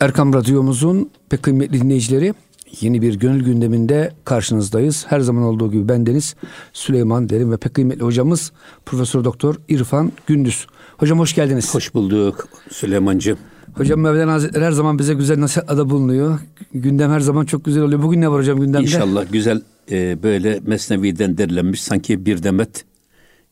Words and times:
Erkam 0.00 0.34
Radyomuzun 0.34 1.10
pek 1.28 1.42
kıymetli 1.42 1.80
dinleyicileri 1.80 2.34
yeni 2.80 3.02
bir 3.02 3.14
gönül 3.14 3.44
gündeminde 3.44 4.12
karşınızdayız. 4.24 5.04
Her 5.08 5.20
zaman 5.20 5.42
olduğu 5.42 5.72
gibi 5.72 5.88
bendeniz 5.88 6.34
Süleyman 6.72 7.28
Derin 7.28 7.52
ve 7.52 7.56
pek 7.56 7.74
kıymetli 7.74 8.02
hocamız 8.02 8.52
Profesör 8.86 9.24
Doktor 9.24 9.54
İrfan 9.68 10.12
Gündüz. 10.26 10.66
Hocam 10.98 11.18
hoş 11.18 11.34
geldiniz. 11.34 11.74
Hoş 11.74 11.94
bulduk 11.94 12.48
Süleymancığım. 12.70 13.38
Hocam 13.74 14.00
Mevlana 14.00 14.32
Hazretleri 14.32 14.64
her 14.64 14.72
zaman 14.72 14.98
bize 14.98 15.14
güzel 15.14 15.40
nasihatlerde 15.40 15.90
bulunuyor. 15.90 16.38
Gündem 16.74 17.10
her 17.10 17.20
zaman 17.20 17.44
çok 17.44 17.64
güzel 17.64 17.82
oluyor. 17.82 18.02
Bugün 18.02 18.20
ne 18.20 18.30
var 18.30 18.38
hocam 18.40 18.60
gündemde? 18.60 18.86
İnşallah 18.86 19.32
güzel 19.32 19.62
e, 19.90 20.22
böyle 20.22 20.60
mesneviden 20.66 21.38
derlenmiş 21.38 21.82
sanki 21.82 22.26
bir 22.26 22.42
demet 22.42 22.84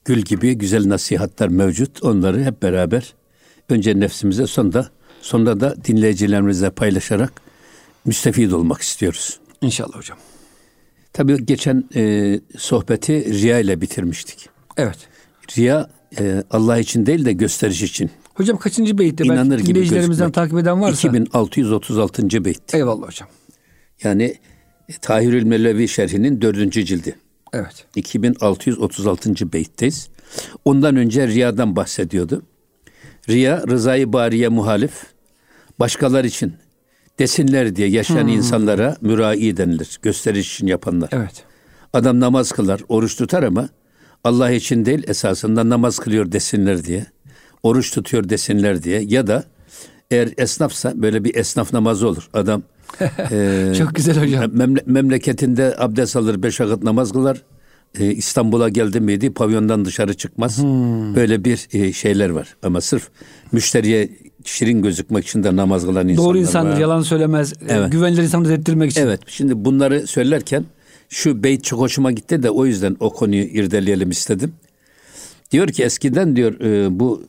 gül 0.04 0.18
gibi 0.18 0.54
güzel 0.54 0.88
nasihatler 0.88 1.48
mevcut. 1.48 2.02
Onları 2.02 2.44
hep 2.44 2.62
beraber 2.62 3.14
önce 3.68 4.00
nefsimize 4.00 4.46
sonra 4.46 4.86
sonra 5.22 5.60
da 5.60 5.84
dinleyicilerimize 5.84 6.70
paylaşarak 6.70 7.32
müstefid 8.04 8.50
olmak 8.50 8.82
istiyoruz. 8.82 9.38
İnşallah 9.60 9.96
hocam. 9.96 10.18
Tabii 11.12 11.46
geçen 11.46 11.84
e, 11.94 12.40
sohbeti 12.58 13.42
riya 13.42 13.58
ile 13.58 13.80
bitirmiştik. 13.80 14.48
Evet. 14.76 14.98
Riya 15.58 15.90
e, 16.18 16.44
Allah 16.50 16.78
için 16.78 17.06
değil 17.06 17.24
de 17.24 17.32
gösteriş 17.32 17.82
için. 17.82 18.10
Hocam 18.34 18.58
kaçıncı 18.58 18.98
beytte? 18.98 19.24
İnanır 19.24 19.50
Belki 19.50 19.64
gibi 19.64 19.74
dinleyicilerimizden 19.74 20.32
takip 20.32 20.58
eden 20.58 20.80
varsa. 20.80 21.08
2636. 21.08 22.44
beyt. 22.44 22.74
Eyvallah 22.74 23.06
hocam. 23.06 23.28
Yani 24.02 24.24
e, 24.88 24.92
Tahirül 25.00 25.44
Mevlevi 25.44 25.88
şerhinin 25.88 26.40
dördüncü 26.40 26.84
cildi. 26.84 27.16
Evet. 27.52 27.86
2636. 27.96 29.52
beytteyiz. 29.52 30.08
Ondan 30.64 30.96
önce 30.96 31.28
riyadan 31.28 31.76
bahsediyordu. 31.76 32.42
Riya 33.28 33.64
rızayı 33.68 34.12
bariye 34.12 34.48
muhalif, 34.48 34.92
başkalar 35.80 36.24
için 36.24 36.52
desinler 37.18 37.76
diye 37.76 37.88
yaşayan 37.88 38.28
insanlara 38.28 38.96
mürai 39.00 39.56
denilir. 39.56 39.98
Gösteriş 40.02 40.54
için 40.54 40.66
yapanlar. 40.66 41.08
Evet. 41.12 41.44
Adam 41.92 42.20
namaz 42.20 42.52
kılar, 42.52 42.80
oruç 42.88 43.16
tutar 43.16 43.42
ama 43.42 43.68
Allah 44.24 44.50
için 44.50 44.84
değil 44.84 45.02
esasında 45.06 45.68
namaz 45.68 45.98
kılıyor 45.98 46.32
desinler 46.32 46.84
diye. 46.84 47.06
Oruç 47.62 47.90
tutuyor 47.94 48.28
desinler 48.28 48.82
diye 48.82 49.00
ya 49.00 49.26
da 49.26 49.44
eğer 50.10 50.28
esnafsa 50.38 50.92
böyle 51.02 51.24
bir 51.24 51.34
esnaf 51.34 51.72
namazı 51.72 52.08
olur. 52.08 52.28
Adam 52.32 52.62
e, 53.30 53.72
Çok 53.78 53.94
güzel 53.94 54.22
hocam. 54.24 54.44
memle- 54.44 54.82
memleketinde 54.86 55.74
abdest 55.78 56.16
alır, 56.16 56.42
beş 56.42 56.60
vakit 56.60 56.82
namaz 56.82 57.12
kılar. 57.12 57.42
E, 57.98 58.06
İstanbul'a 58.12 58.68
geldi 58.68 59.00
miydi 59.00 59.32
pavyondan 59.34 59.84
dışarı 59.84 60.14
çıkmaz. 60.14 60.58
Hmm. 60.58 61.14
Böyle 61.16 61.44
bir 61.44 61.68
e, 61.72 61.92
şeyler 61.92 62.28
var. 62.30 62.56
Ama 62.62 62.80
sırf 62.80 63.08
müşteriye 63.52 64.08
şirin 64.44 64.82
gözükmek 64.82 65.26
için 65.26 65.44
de 65.44 65.56
namaz 65.56 65.84
kılan 65.84 66.08
insanlar 66.08 66.28
Doğru 66.28 66.38
insandır, 66.38 66.70
var. 66.72 66.80
yalan 66.80 67.02
söylemez. 67.02 67.52
Evet. 67.68 67.92
Güvenilir 67.92 68.22
insandır 68.22 68.50
ettirmek 68.50 68.90
için. 68.90 69.00
Evet. 69.00 69.20
Şimdi 69.26 69.64
bunları 69.64 70.06
söylerken 70.06 70.64
şu 71.08 71.42
beyt 71.42 71.64
çok 71.64 71.80
hoşuma 71.80 72.12
gitti 72.12 72.42
de 72.42 72.50
o 72.50 72.66
yüzden 72.66 72.96
o 73.00 73.12
konuyu 73.12 73.42
irdeleyelim 73.44 74.10
istedim. 74.10 74.52
Diyor 75.50 75.68
ki 75.68 75.82
eskiden 75.82 76.36
diyor 76.36 76.60
e, 76.60 77.00
bu 77.00 77.22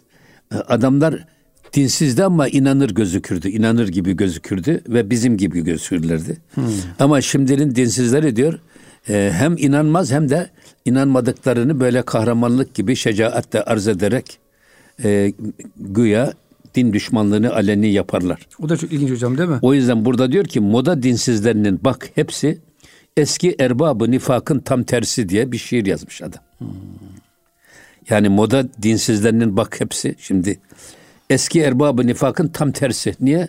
e, 0.53 0.55
adamlar 0.55 1.25
dinsizdi 1.73 2.23
ama 2.23 2.47
inanır 2.47 2.89
gözükürdü. 2.89 3.49
inanır 3.49 3.87
gibi 3.87 4.15
gözükürdü 4.15 4.81
ve 4.89 5.09
bizim 5.09 5.37
gibi 5.37 5.61
gözükürlerdi. 5.61 6.37
Ama 6.99 7.21
şimdinin 7.21 7.75
dinsizleri 7.75 8.35
diyor 8.35 8.59
e, 9.09 9.31
hem 9.33 9.57
inanmaz 9.57 10.11
hem 10.11 10.29
de 10.29 10.49
inanmadıklarını 10.85 11.79
böyle 11.79 12.01
kahramanlık 12.01 12.73
gibi 12.75 12.95
şecaatle 12.95 13.63
arz 13.63 13.87
ederek 13.87 14.39
e, 15.03 15.33
güya 15.77 16.33
din 16.75 16.93
düşmanlığını 16.93 17.53
aleni 17.55 17.91
yaparlar. 17.91 18.47
O 18.59 18.69
da 18.69 18.77
çok 18.77 18.91
ilginç 18.93 19.11
hocam 19.11 19.37
değil 19.37 19.49
mi? 19.49 19.59
O 19.61 19.73
yüzden 19.73 20.05
burada 20.05 20.31
diyor 20.31 20.45
ki 20.45 20.59
moda 20.59 21.03
dinsizlerinin 21.03 21.79
bak 21.83 22.09
hepsi 22.15 22.59
eski 23.17 23.55
erbabı 23.59 24.11
nifakın 24.11 24.59
tam 24.59 24.83
tersi 24.83 25.29
diye 25.29 25.51
bir 25.51 25.57
şiir 25.57 25.85
yazmış 25.85 26.21
adam. 26.21 26.41
Yani 28.09 28.29
moda 28.29 28.63
dinsizlerinin 28.81 29.57
bak 29.57 29.79
hepsi 29.81 30.15
şimdi 30.19 30.59
eski 31.29 31.61
erbabı 31.61 32.07
nifakın 32.07 32.47
tam 32.47 32.71
tersi. 32.71 33.15
Niye? 33.21 33.47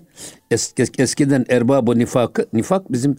Es, 0.50 0.72
es- 0.78 1.02
eskiden 1.02 1.44
erbabı 1.48 1.98
nifakı 1.98 2.46
nifak 2.52 2.92
bizim 2.92 3.16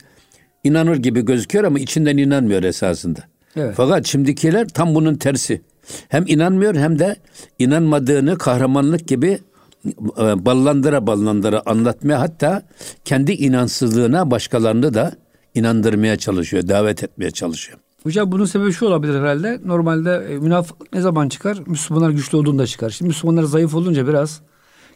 inanır 0.63 0.95
gibi 0.95 1.25
gözüküyor 1.25 1.63
ama 1.65 1.79
içinden 1.79 2.17
inanmıyor 2.17 2.63
esasında. 2.63 3.19
Evet. 3.55 3.73
Fakat 3.77 4.05
şimdikiler 4.07 4.67
tam 4.67 4.95
bunun 4.95 5.15
tersi. 5.15 5.61
Hem 6.09 6.23
inanmıyor 6.27 6.75
hem 6.75 6.99
de 6.99 7.15
inanmadığını 7.59 8.38
kahramanlık 8.38 9.07
gibi 9.07 9.39
ballandıra 10.46 11.07
ballandıra 11.07 11.62
anlatmaya 11.66 12.19
hatta 12.19 12.68
kendi 13.06 13.31
inansızlığına 13.31 14.31
başkalarını 14.31 14.94
da 14.94 15.12
inandırmaya 15.56 16.18
çalışıyor, 16.18 16.68
davet 16.68 17.03
etmeye 17.03 17.31
çalışıyor. 17.31 17.79
Hocam 18.03 18.31
bunun 18.31 18.45
sebebi 18.45 18.72
şu 18.72 18.85
olabilir 18.85 19.19
herhalde. 19.19 19.59
Normalde 19.66 20.28
e, 20.29 20.38
münafık 20.38 20.94
ne 20.94 21.01
zaman 21.01 21.29
çıkar? 21.29 21.59
Müslümanlar 21.68 22.09
güçlü 22.09 22.38
olduğunda 22.38 22.68
çıkar. 22.68 22.90
Şimdi 22.90 23.07
Müslümanlar 23.07 23.44
zayıf 23.44 23.75
olunca 23.75 24.07
biraz 24.07 24.41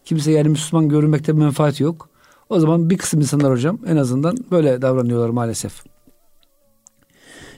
kimse 0.05 0.31
yani 0.31 0.49
Müslüman 0.49 0.89
görünmekte 0.89 1.35
bir 1.35 1.41
menfaat 1.41 1.79
yok. 1.79 2.09
O 2.49 2.59
zaman 2.59 2.89
bir 2.89 2.97
kısım 2.97 3.21
insanlar 3.21 3.51
hocam 3.51 3.79
en 3.87 3.97
azından 3.97 4.37
böyle 4.51 4.81
davranıyorlar 4.81 5.29
maalesef. 5.29 5.83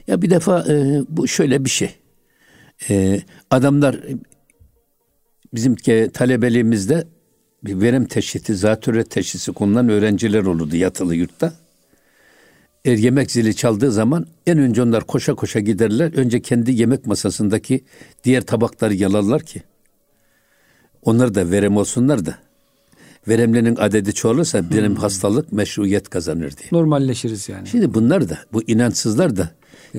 Ya 0.06 0.22
bir 0.22 0.30
defa 0.30 0.64
e, 0.68 1.02
bu 1.08 1.28
şöyle 1.28 1.64
bir 1.64 1.70
şey. 1.70 1.94
E, 2.90 3.20
adamlar 3.50 3.94
e, 3.94 4.16
bizim 5.54 5.74
talebeliğimizde 6.08 7.08
bir 7.64 7.80
verem 7.80 8.04
teşhisi, 8.04 8.54
zatürre 8.54 9.04
teşhisi 9.04 9.52
konulan 9.52 9.88
öğrenciler 9.88 10.42
olurdu 10.42 10.76
yatılı 10.76 11.14
yurtta. 11.14 11.52
Eğer 12.84 12.98
yemek 12.98 13.30
zili 13.30 13.56
çaldığı 13.56 13.92
zaman 13.92 14.26
en 14.46 14.58
önce 14.58 14.82
onlar 14.82 15.04
koşa 15.04 15.34
koşa 15.34 15.60
giderler. 15.60 16.12
Önce 16.14 16.42
kendi 16.42 16.72
yemek 16.72 17.06
masasındaki 17.06 17.84
diğer 18.24 18.40
tabakları 18.40 18.94
yalarlar 18.94 19.42
ki 19.42 19.62
onlar 21.02 21.34
da 21.34 21.50
verem 21.50 21.76
olsunlar 21.76 22.26
da 22.26 22.38
veremlerin 23.28 23.76
adedi 23.76 24.14
çoğalırsa 24.14 24.70
benim 24.70 24.96
hastalık 24.96 25.52
meşruiyet 25.52 26.08
kazanır 26.08 26.56
diye. 26.56 26.68
Normalleşiriz 26.72 27.48
yani. 27.48 27.68
Şimdi 27.68 27.94
bunlar 27.94 28.28
da 28.28 28.38
bu 28.52 28.62
inançsızlar 28.62 29.36
da 29.36 29.50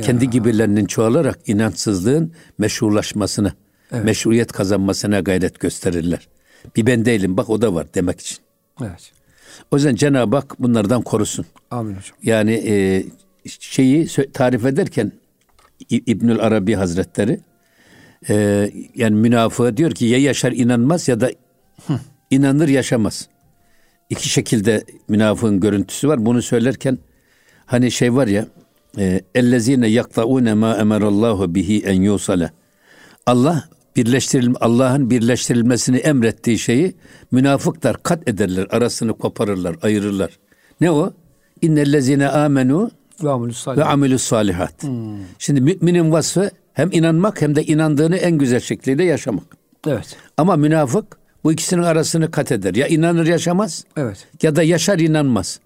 kendi 0.01 0.30
gibilerinin 0.30 0.85
çoğalarak 0.85 1.40
inançsızlığın 1.47 2.31
meşrulaşmasına, 2.57 3.53
meşruiyet 3.91 4.51
kazanmasına 4.51 5.19
gayret 5.19 5.59
gösterirler. 5.59 6.28
Bir 6.75 6.85
ben 6.85 7.06
değilim 7.06 7.38
bak 7.38 7.50
o 7.50 7.62
da 7.62 7.74
var 7.74 7.88
demek 7.94 8.19
için. 8.19 8.38
Evet. 8.81 9.12
O 9.72 9.75
yüzden 9.75 9.96
Cenab-ı 9.96 10.35
Hak 10.35 10.59
bunlardan 10.59 11.01
korusun. 11.01 11.46
Amin 11.72 11.96
hocam. 11.96 12.18
Yani 12.24 12.53
e, 12.53 13.06
şeyi 13.46 14.07
tarif 14.34 14.66
ederken 14.66 15.12
İbnül 15.90 16.40
Arabi 16.40 16.74
Hazretleri 16.74 17.40
e, 18.29 18.69
yani 18.96 19.16
münafığı 19.16 19.78
diyor 19.78 19.91
ki 19.91 20.06
ya 20.06 20.18
yaşar 20.18 20.51
inanmaz 20.51 21.07
ya 21.07 21.22
da 21.22 21.31
inanır 22.29 22.68
yaşamaz. 22.68 23.28
İki 24.09 24.30
şekilde 24.30 24.84
münafığın 25.07 25.59
görüntüsü 25.59 26.07
var. 26.07 26.25
Bunu 26.25 26.41
söylerken 26.41 26.97
hani 27.66 27.91
şey 27.91 28.13
var 28.13 28.28
ya 28.28 28.47
e, 28.97 29.22
ellezine 29.35 29.88
yaktaune 29.88 30.53
ma 30.53 30.78
emarallahu 30.78 31.56
bihi 31.56 31.84
en 31.85 32.01
yusale. 32.01 32.51
Allah 33.25 33.69
birleştirilme 33.96 34.56
Allah'ın 34.62 35.09
birleştirilmesini 35.09 35.98
emrettiği 35.98 36.59
şeyi 36.59 36.96
münafıklar 37.31 38.04
kat 38.04 38.30
ederler, 38.30 38.68
arasını 38.70 39.14
koparırlar, 39.14 39.76
ayırırlar. 39.81 40.40
Ne 40.81 40.92
o? 40.92 41.14
İnnellezine 41.62 42.28
amenu 42.28 42.92
Ve 43.78 43.84
amelü 43.84 44.20
salihat. 44.20 44.84
Şimdi 45.40 45.62
müminin 45.62 46.12
vasfı 46.12 46.52
hem 46.74 46.90
inanmak 46.92 47.42
hem 47.42 47.56
de 47.56 47.64
inandığını 47.64 48.16
en 48.18 48.38
güzel 48.38 48.59
şekliyle 48.59 49.04
yaşamak. 49.04 49.46
Evet. 49.88 50.16
Ama 50.38 50.56
münafık 50.56 51.18
bu 51.44 51.52
ikisinin 51.52 51.84
arasını 51.84 52.31
kat 52.31 52.52
eder. 52.52 52.75
Ya 52.75 52.88
inanır 52.88 53.28
yaşamaz 53.28 53.86
Evet. 53.98 54.28
ya 54.42 54.56
da 54.56 54.64
yaşar 54.64 55.00
inanmaz. 55.00 55.60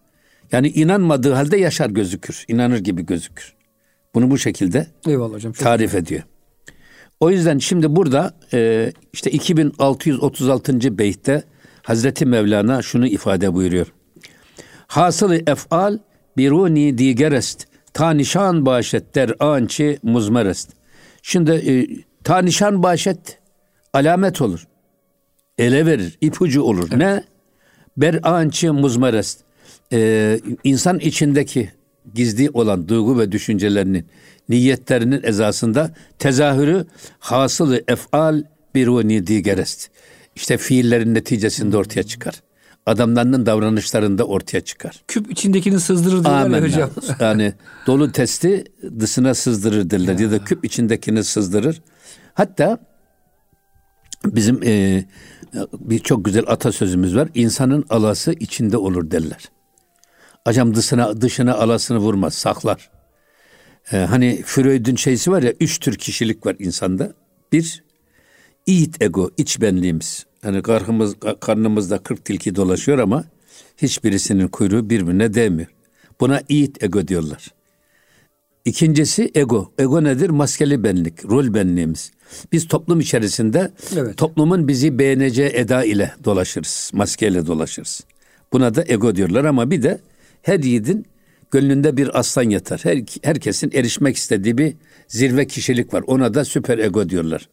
Yani 0.51 0.67
inanmadığı 0.67 1.33
halde 1.33 1.57
yaşar 1.57 1.89
gözükür. 1.89 2.45
İnanır 2.47 2.77
gibi 2.77 3.05
gözükür. 3.05 3.53
Bunu 4.15 4.31
bu 4.31 4.37
şekilde 4.37 4.87
Eyvallah 5.07 5.33
hocam. 5.33 5.53
Tarif 5.53 5.95
ediyor. 5.95 6.23
O 7.19 7.29
yüzden 7.29 7.57
şimdi 7.57 7.95
burada 7.95 8.33
e, 8.53 8.91
işte 9.13 9.31
2636. 9.31 10.97
beytte 10.97 11.43
Hazreti 11.83 12.25
Mevlana 12.25 12.81
şunu 12.81 13.07
ifade 13.07 13.53
buyuruyor. 13.53 13.93
Hasılı 14.87 15.35
efal 15.47 15.97
biruni 16.37 16.97
digerest 16.97 17.67
ta 17.93 18.11
nişan 18.11 18.65
başet 18.65 19.15
der 19.15 19.33
ançi 19.39 19.99
muzmerest. 20.03 20.69
Şimdi 21.21 21.51
e, 21.51 21.73
ta 22.23 22.37
nişan 22.37 22.83
başet 22.83 23.39
alamet 23.93 24.41
olur. 24.41 24.67
Ele 25.57 25.85
verir, 25.85 26.17
ipucu 26.21 26.61
olur. 26.61 26.99
Ne? 26.99 27.23
Ber 27.97 28.19
ançi 28.23 28.71
muzmerest. 28.71 29.39
Ee, 29.93 30.39
insan 30.63 30.99
içindeki 30.99 31.71
gizli 32.15 32.49
olan 32.49 32.87
duygu 32.87 33.19
ve 33.19 33.31
düşüncelerinin, 33.31 34.05
niyetlerinin 34.49 35.21
ezasında 35.23 35.93
tezahürü 36.19 36.85
hasılı 37.19 37.83
efal 37.87 38.43
biruni 38.75 39.27
digerest. 39.27 39.89
İşte 40.35 40.57
fiillerin 40.57 41.13
neticesinde 41.13 41.77
ortaya 41.77 42.03
çıkar. 42.03 42.41
adamlarının 42.85 43.45
davranışlarında 43.45 44.23
ortaya 44.23 44.61
çıkar. 44.61 45.03
Küp 45.07 45.31
içindekini 45.31 45.79
sızdırır 45.79 46.23
diyorlar 46.23 46.57
ya 46.57 46.63
hocam. 46.63 46.89
Yani 47.19 47.53
dolu 47.87 48.11
testi 48.11 48.63
dışına 48.99 49.33
sızdırır 49.33 49.89
derler 49.89 50.19
ya. 50.19 50.31
da 50.31 50.43
küp 50.43 50.65
içindekini 50.65 51.23
sızdırır. 51.23 51.81
Hatta 52.33 52.77
bizim 54.25 54.63
e, 54.63 55.05
bir 55.79 55.99
çok 55.99 56.25
güzel 56.25 56.43
atasözümüz 56.47 57.15
var. 57.15 57.29
İnsanın 57.35 57.85
alası 57.89 58.33
içinde 58.33 58.77
olur 58.77 59.11
derler. 59.11 59.49
Acam 60.47 60.75
dışına 60.75 61.21
dışına 61.21 61.55
alasını 61.55 61.97
vurmaz, 61.97 62.33
saklar. 62.33 62.89
E, 63.91 63.97
hani 63.97 64.41
Freud'un 64.45 64.95
şeysi 64.95 65.31
var 65.31 65.43
ya, 65.43 65.53
üç 65.59 65.79
tür 65.79 65.95
kişilik 65.95 66.45
var 66.45 66.55
insanda. 66.59 67.13
Bir, 67.51 67.83
id 68.65 68.93
ego, 69.01 69.31
iç 69.37 69.61
benliğimiz. 69.61 70.25
Hani 70.41 70.61
karnımız, 70.61 71.15
karnımızda 71.39 71.97
kırk 71.97 72.25
tilki 72.25 72.55
dolaşıyor 72.55 72.99
ama 72.99 73.23
hiçbirisinin 73.77 74.47
kuyruğu 74.47 74.89
birbirine 74.89 75.33
değmiyor. 75.33 75.69
Buna 76.19 76.41
id 76.49 76.75
ego 76.81 77.07
diyorlar. 77.07 77.47
İkincisi 78.65 79.31
ego. 79.35 79.71
Ego 79.79 80.03
nedir? 80.03 80.29
Maskeli 80.29 80.83
benlik, 80.83 81.25
rol 81.25 81.53
benliğimiz. 81.53 82.11
Biz 82.51 82.67
toplum 82.67 82.99
içerisinde 82.99 83.71
Evet. 83.97 84.17
toplumun 84.17 84.67
bizi 84.67 84.99
beğeneceği 84.99 85.49
eda 85.49 85.83
ile 85.83 86.13
dolaşırız. 86.23 86.91
Maskeyle 86.93 87.47
dolaşırız. 87.47 88.03
Buna 88.53 88.75
da 88.75 88.83
ego 88.87 89.15
diyorlar 89.15 89.45
ama 89.45 89.71
bir 89.71 89.83
de 89.83 89.99
her 90.47 90.59
yiğidin 90.59 91.05
gönlünde 91.51 91.97
bir 91.97 92.19
aslan 92.19 92.49
yatar. 92.49 92.79
Her, 92.83 93.03
herkesin 93.23 93.71
erişmek 93.73 94.15
istediği 94.15 94.57
bir 94.57 94.73
zirve 95.07 95.47
kişilik 95.47 95.93
var. 95.93 96.03
Ona 96.07 96.33
da 96.33 96.45
süper 96.45 96.77
ego 96.77 97.09
diyorlar. 97.09 97.49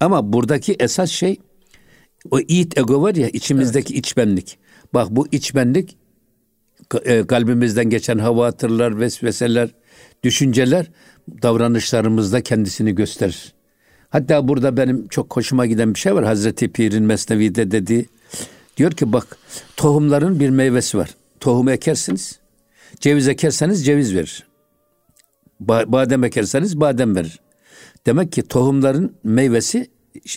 Ama 0.00 0.32
buradaki 0.32 0.76
esas 0.80 1.10
şey 1.10 1.36
o 2.30 2.38
yiğit 2.38 2.78
ego 2.78 3.02
var 3.02 3.14
ya 3.14 3.28
içimizdeki 3.28 3.94
iç 3.94 4.16
benlik. 4.16 4.58
Bak 4.94 5.10
bu 5.10 5.28
iç 5.32 5.54
benlik 5.54 5.96
ka- 6.90 7.04
e, 7.04 7.26
kalbimizden 7.26 7.90
geçen 7.90 8.18
havahatırlar, 8.18 9.00
vesveseler, 9.00 9.68
düşünceler 10.22 10.90
davranışlarımızda 11.42 12.40
kendisini 12.40 12.94
gösterir. 12.94 13.52
Hatta 14.10 14.48
burada 14.48 14.76
benim 14.76 15.08
çok 15.08 15.36
hoşuma 15.36 15.66
giden 15.66 15.94
bir 15.94 15.98
şey 15.98 16.14
var. 16.14 16.24
Hazreti 16.24 16.72
Pir'in 16.72 17.04
Mesnevi'de 17.04 17.70
dediği. 17.70 18.06
Diyor 18.76 18.92
ki 18.92 19.12
bak 19.12 19.38
tohumların 19.76 20.40
bir 20.40 20.50
meyvesi 20.50 20.98
var. 20.98 21.10
Tohum 21.40 21.68
ekersiniz. 21.68 22.38
Ceviz 23.00 23.28
ekerseniz 23.28 23.86
ceviz 23.86 24.14
verir. 24.14 24.46
Ba- 25.60 25.92
badem 25.92 26.24
ekerseniz 26.24 26.80
badem 26.80 27.16
verir. 27.16 27.40
Demek 28.06 28.32
ki 28.32 28.42
tohumların 28.42 29.16
meyvesi 29.24 29.90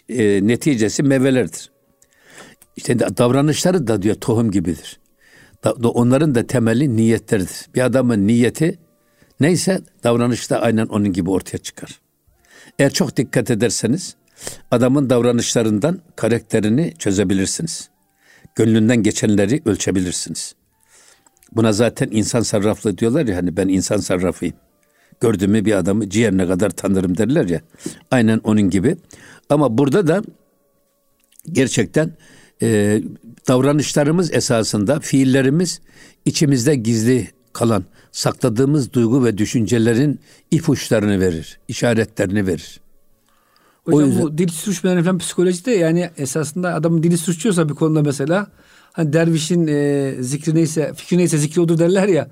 e, 0.10 0.48
neticesi 0.48 1.04
meyvelerdir. 1.04 1.72
İşte 2.76 3.00
da- 3.00 3.18
davranışları 3.18 3.88
da 3.88 4.02
diyor 4.02 4.16
tohum 4.16 4.52
gibidir. 4.52 5.00
Da- 5.64 5.84
da- 5.84 5.90
onların 5.90 6.36
da 6.36 6.48
temeli 6.48 6.96
niyetlerdir. 6.96 7.68
Bir 7.76 7.82
adamın 7.82 8.28
niyeti 8.28 8.80
neyse 9.40 9.82
davranışı 10.04 10.50
da 10.50 10.62
aynen 10.62 10.86
onun 10.86 11.14
gibi 11.14 11.30
ortaya 11.30 11.58
çıkar. 11.58 12.02
Eğer 12.80 12.94
çok 12.94 13.18
dikkat 13.18 13.52
ederseniz 13.52 14.16
adamın 14.72 15.10
davranışlarından 15.10 16.02
karakterini 16.16 16.94
çözebilirsiniz. 17.00 17.90
Gönlünden 18.56 19.04
geçenleri 19.04 19.62
ölçebilirsiniz. 19.66 20.56
Buna 21.56 21.74
zaten 21.74 22.10
insan 22.12 22.42
sarraflı 22.42 22.98
diyorlar 22.98 23.26
ya 23.26 23.36
hani 23.38 23.58
ben 23.58 23.68
insan 23.68 23.98
sarrafıyım. 23.98 24.56
Gördüğümü 25.20 25.66
bir 25.66 25.74
adamı 25.74 26.10
ciğerine 26.10 26.48
kadar 26.48 26.70
tanırım 26.70 27.18
derler 27.18 27.50
ya. 27.50 27.62
Aynen 28.12 28.42
onun 28.44 28.70
gibi. 28.70 28.98
Ama 29.50 29.78
burada 29.78 30.08
da 30.08 30.22
gerçekten 31.52 32.12
e, 32.62 33.02
davranışlarımız 33.48 34.34
esasında 34.34 35.00
fiillerimiz 35.00 35.82
içimizde 36.26 36.76
gizli 36.76 37.28
kalan 37.54 37.84
sakladığımız 38.12 38.94
duygu 38.94 39.26
ve 39.26 39.38
düşüncelerin 39.38 40.20
ipuçlarını 40.52 41.20
verir, 41.20 41.60
işaretlerini 41.68 42.48
verir. 42.48 42.80
O 43.88 43.92
Hocam 43.92 44.10
yüzden- 44.10 44.24
bu 44.24 44.38
dil 44.38 44.48
sürçmeleri 44.48 45.04
falan 45.04 45.18
psikolojide 45.18 45.72
yani 45.72 46.10
esasında 46.18 46.74
adamın 46.74 47.04
dili 47.04 47.18
sürçüyorsa 47.18 47.70
bir 47.70 47.74
konuda 47.74 48.02
mesela 48.02 48.48
hani 48.94 49.14
dervişin 49.14 49.68
e, 49.68 50.14
zikri 50.20 50.56
neyse 50.56 50.92
fikri 50.96 51.18
neyse 51.18 51.38
zikri 51.38 51.62
odur 51.62 51.80
derler 51.80 52.08
ya. 52.08 52.28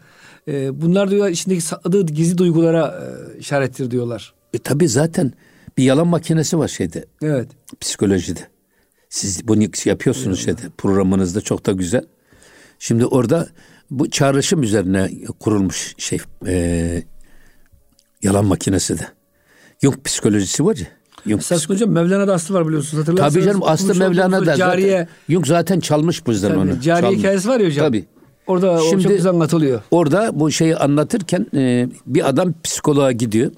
E, 0.47 0.81
bunlar 0.81 1.11
diyor 1.11 1.29
içindeki 1.29 1.61
sakladığı 1.61 2.05
gizli 2.05 2.37
duygulara 2.37 2.99
e, 3.03 3.37
işarettir 3.39 3.91
diyorlar. 3.91 4.33
E 4.53 4.57
tabi 4.57 4.87
zaten 4.87 5.33
bir 5.77 5.83
yalan 5.83 6.07
makinesi 6.07 6.57
var 6.57 6.67
şeyde, 6.67 7.05
Evet. 7.21 7.47
psikolojide. 7.79 8.39
Siz 9.09 9.47
bunu 9.47 9.63
yapıyorsunuz 9.85 10.45
şeyde, 10.45 10.61
programınızda 10.77 11.41
çok 11.41 11.65
da 11.65 11.71
güzel. 11.71 12.03
Şimdi 12.79 13.05
orada 13.05 13.47
bu 13.91 14.09
çağrışım 14.09 14.63
üzerine 14.63 15.11
kurulmuş 15.39 15.93
şey, 15.97 16.19
e, 16.47 17.03
yalan 18.21 18.45
makinesi 18.45 18.99
de. 18.99 19.07
Jung 19.81 20.03
psikolojisi 20.03 20.65
var 20.65 20.75
ya. 20.75 20.87
Jung 21.25 21.39
Esasında 21.39 21.73
hocam 21.73 21.89
Mevlana'da 21.89 22.33
aslı 22.33 22.55
var 22.55 22.67
biliyorsunuz 22.67 23.01
hatırlarsanız. 23.01 23.33
Tabii 23.33 23.43
canım 23.45 23.61
aslı 23.63 23.85
okumuş 23.85 23.99
Mevlana 23.99 24.35
olduğumuz 24.35 24.47
da 24.47 24.55
Cariye, 24.55 24.89
zaten. 24.91 25.07
Jung 25.29 25.45
zaten 25.47 25.79
çalmış 25.79 26.19
tabii, 26.19 26.57
onu. 26.57 26.81
cariye 26.81 27.01
Çalmış. 27.01 27.19
hikayesi 27.19 27.49
var 27.49 27.59
ya 27.59 27.67
hocam. 27.67 27.85
Tabii. 27.87 28.05
Orada 28.47 28.79
Şimdi- 28.89 29.03
çok 29.03 29.11
güzel 29.11 29.31
anlatılıyor. 29.31 29.81
Orada 29.91 30.39
bu 30.39 30.51
şeyi 30.51 30.75
anlatırken 30.75 31.47
e, 31.55 31.89
bir 32.05 32.29
adam 32.29 32.53
psikoloğa 32.63 33.11
gidiyor. 33.11 33.51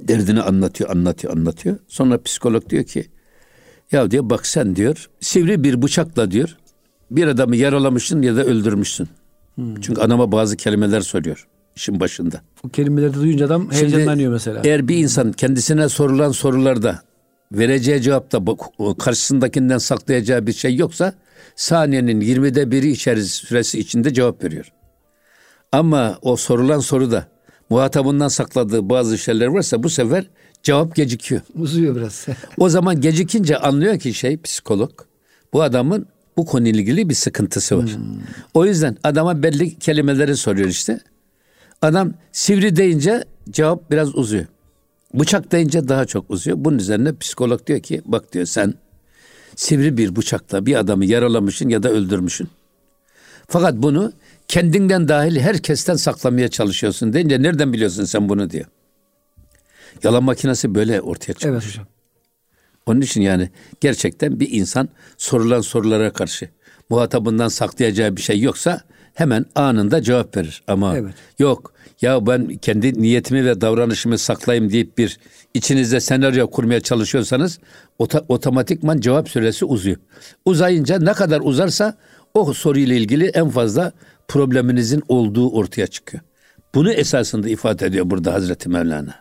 Derdini 0.00 0.42
anlatıyor, 0.42 0.90
anlatıyor, 0.90 1.36
anlatıyor. 1.36 1.76
Sonra 1.88 2.22
psikolog 2.22 2.68
diyor 2.70 2.84
ki 2.84 3.06
ya 3.92 4.10
diyor 4.10 4.30
bak 4.30 4.46
sen 4.46 4.76
diyor 4.76 5.10
sivri 5.20 5.64
bir 5.64 5.82
bıçakla 5.82 6.30
diyor 6.30 6.56
bir 7.10 7.26
adamı 7.26 7.56
yaralamışsın 7.56 8.22
ya 8.22 8.36
da 8.36 8.44
öldürmüşsün. 8.44 9.08
Çünkü 9.56 10.00
adama 10.00 10.32
bazı 10.32 10.56
kelimeler 10.56 11.00
soruyor 11.00 11.48
işin 11.78 12.00
başında. 12.00 12.40
O 12.64 12.68
kelimeleri 12.68 13.14
duyunca 13.14 13.46
adam 13.46 13.72
Şimdi 13.72 13.92
heyecanlanıyor 13.92 14.32
mesela. 14.32 14.60
Eğer 14.64 14.88
bir 14.88 14.96
insan 14.96 15.32
kendisine 15.32 15.88
sorulan 15.88 16.32
sorularda 16.32 17.02
vereceği 17.52 18.02
cevapta 18.02 18.46
bu- 18.46 18.58
karşısındakinden 18.98 19.78
saklayacağı 19.78 20.46
bir 20.46 20.52
şey 20.52 20.76
yoksa 20.76 21.14
saniyenin 21.56 22.20
20'de 22.20 22.70
biri 22.70 22.90
içeris 22.90 23.30
süresi 23.34 23.78
içinde 23.78 24.14
cevap 24.14 24.44
veriyor. 24.44 24.72
Ama 25.72 26.18
o 26.22 26.36
sorulan 26.36 26.80
soruda 26.80 27.26
muhatabından 27.70 28.28
sakladığı 28.28 28.88
bazı 28.90 29.18
şeyler 29.18 29.46
varsa 29.46 29.82
bu 29.82 29.90
sefer 29.90 30.24
cevap 30.62 30.94
gecikiyor. 30.96 31.40
Uzuyor 31.58 31.96
biraz. 31.96 32.26
O 32.58 32.68
zaman 32.68 33.00
gecikince 33.00 33.56
anlıyor 33.58 33.98
ki 33.98 34.14
şey 34.14 34.40
psikolog 34.42 34.90
bu 35.52 35.62
adamın 35.62 36.06
bu 36.36 36.46
konuyla 36.46 36.80
ilgili 36.80 37.08
bir 37.08 37.14
sıkıntısı 37.14 37.78
var. 37.78 37.90
O 38.54 38.66
yüzden 38.66 38.96
adama 39.04 39.42
belli 39.42 39.78
kelimeleri 39.78 40.36
soruyor 40.36 40.68
işte. 40.68 41.00
Adam 41.82 42.14
sivri 42.32 42.76
deyince 42.76 43.24
cevap 43.50 43.90
biraz 43.90 44.14
uzuyor. 44.14 44.46
Bıçak 45.14 45.52
deyince 45.52 45.88
daha 45.88 46.04
çok 46.04 46.30
uzuyor. 46.30 46.56
Bunun 46.60 46.78
üzerine 46.78 47.16
psikolog 47.16 47.66
diyor 47.66 47.80
ki 47.80 48.02
bak 48.04 48.32
diyor 48.32 48.46
sen 48.46 48.74
sivri 49.56 49.96
bir 49.96 50.16
bıçakla 50.16 50.66
bir 50.66 50.74
adamı 50.74 51.04
yaralamışsın 51.04 51.68
ya 51.68 51.82
da 51.82 51.90
öldürmüşsün. 51.90 52.48
Fakat 53.48 53.74
bunu 53.74 54.12
kendinden 54.48 55.08
dahil 55.08 55.36
herkesten 55.36 55.94
saklamaya 55.96 56.48
çalışıyorsun 56.48 57.12
deyince 57.12 57.42
nereden 57.42 57.72
biliyorsun 57.72 58.04
sen 58.04 58.28
bunu 58.28 58.50
diyor. 58.50 58.66
Yalan 60.02 60.24
makinesi 60.24 60.74
böyle 60.74 61.00
ortaya 61.00 61.32
çıkıyor. 61.32 61.54
evet 61.54 61.66
hocam. 61.66 61.86
Onun 62.86 63.00
için 63.00 63.20
yani 63.20 63.50
gerçekten 63.80 64.40
bir 64.40 64.50
insan 64.50 64.88
sorulan 65.16 65.60
sorulara 65.60 66.12
karşı 66.12 66.48
muhatabından 66.90 67.48
saklayacağı 67.48 68.16
bir 68.16 68.22
şey 68.22 68.40
yoksa 68.40 68.80
hemen 69.18 69.46
anında 69.54 70.02
cevap 70.02 70.36
verir. 70.36 70.62
Ama 70.66 70.96
Evet. 70.96 71.14
yok 71.38 71.72
ya 72.02 72.26
ben 72.26 72.56
kendi 72.56 73.02
niyetimi 73.02 73.44
ve 73.44 73.60
davranışımı 73.60 74.18
saklayayım 74.18 74.72
deyip 74.72 74.98
bir 74.98 75.18
içinizde 75.54 76.00
senaryo 76.00 76.50
kurmaya 76.50 76.80
çalışıyorsanız 76.80 77.58
ota- 77.98 78.24
otomatikman 78.28 79.00
cevap 79.00 79.28
süresi 79.28 79.64
uzuyor. 79.64 79.96
Uzayınca 80.44 80.98
ne 80.98 81.12
kadar 81.12 81.40
uzarsa 81.44 81.96
o 82.34 82.52
soruyla 82.52 82.94
ilgili 82.96 83.26
en 83.26 83.48
fazla 83.48 83.92
probleminizin 84.28 85.02
olduğu 85.08 85.50
ortaya 85.50 85.86
çıkıyor. 85.86 86.22
Bunu 86.74 86.92
esasında 86.92 87.48
ifade 87.48 87.86
ediyor 87.86 88.10
burada 88.10 88.32
Hazreti 88.34 88.68
Mevlana. 88.68 89.14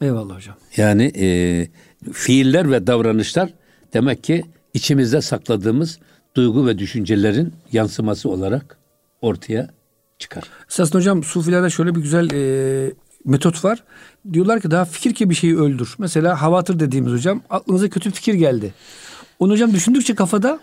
Eyvallah 0.00 0.36
hocam. 0.36 0.56
Yani 0.76 1.12
e, 1.20 1.26
fiiller 2.12 2.70
ve 2.70 2.86
davranışlar 2.86 3.54
demek 3.94 4.24
ki 4.24 4.44
içimizde 4.74 5.20
sakladığımız 5.20 5.98
duygu 6.34 6.66
ve 6.66 6.78
düşüncelerin 6.78 7.52
yansıması 7.72 8.28
olarak 8.28 8.76
ortaya 9.20 9.70
çıkar. 10.18 10.44
Esasında 10.68 10.98
hocam 10.98 11.24
Sufilerde 11.24 11.70
şöyle 11.70 11.94
bir 11.94 12.00
güzel 12.00 12.30
e, 12.30 12.92
metot 13.24 13.64
var. 13.64 13.84
Diyorlar 14.32 14.60
ki 14.60 14.70
daha 14.70 14.84
fikir 14.84 15.14
ki 15.14 15.30
bir 15.30 15.34
şeyi 15.34 15.58
öldür. 15.58 15.94
Mesela 15.98 16.42
havatır 16.42 16.80
dediğimiz 16.80 17.12
hocam 17.12 17.42
aklınıza 17.50 17.88
kötü 17.88 18.10
fikir 18.10 18.34
geldi. 18.34 18.74
Onu 19.38 19.52
hocam 19.52 19.72
düşündükçe 19.74 20.14
kafada 20.14 20.60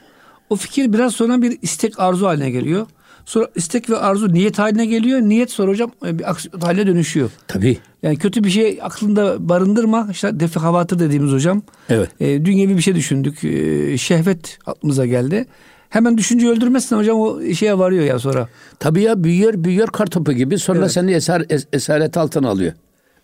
o 0.50 0.56
fikir 0.56 0.94
biraz 0.94 1.14
sonra 1.14 1.42
bir 1.42 1.58
istek 1.62 2.00
arzu 2.00 2.28
haline 2.28 2.52
geliyor. 2.52 2.88
Sonra 3.28 3.48
istek 3.56 3.90
ve 3.90 3.98
arzu 3.98 4.34
niyet 4.34 4.60
haline 4.60 4.86
geliyor. 4.86 5.22
Niyet 5.22 5.52
sonra 5.52 5.72
hocam 5.72 5.92
e, 6.06 6.20
bir 6.20 6.30
aksiyon 6.32 6.60
haline 6.62 6.88
dönüşüyor. 6.88 7.30
Tabii. 7.48 7.78
Yani 8.04 8.18
kötü 8.18 8.44
bir 8.44 8.50
şey 8.50 8.80
aklında 8.82 9.50
barındırma. 9.50 10.08
İşte 10.12 10.40
defi 10.40 10.60
havatır 10.60 11.00
dediğimiz 11.00 11.32
hocam. 11.32 11.62
Evet. 11.90 12.10
E, 12.20 12.46
dünyevi 12.46 12.78
bir 12.78 12.82
şey 12.82 12.96
düşündük. 12.96 13.44
E, 13.44 13.98
şehvet 13.98 14.58
aklımıza 14.66 15.06
geldi. 15.06 15.46
Hemen 15.90 16.18
düşünceyi 16.18 16.52
öldürmezsin 16.52 16.98
hocam 16.98 17.20
o 17.20 17.42
şeye 17.54 17.78
varıyor 17.78 18.04
ya 18.04 18.20
sonra. 18.20 18.48
Tabii 18.80 19.02
ya 19.02 19.24
büyüyor 19.24 19.54
büyüyor 19.64 19.88
kartopu 19.88 20.32
gibi 20.34 20.58
sonra 20.60 20.80
Evet. 20.80 20.92
seni 20.92 21.12
eser, 21.12 21.42
es- 21.42 21.68
esaret 21.74 22.18
altına 22.18 22.50
alıyor. 22.50 22.74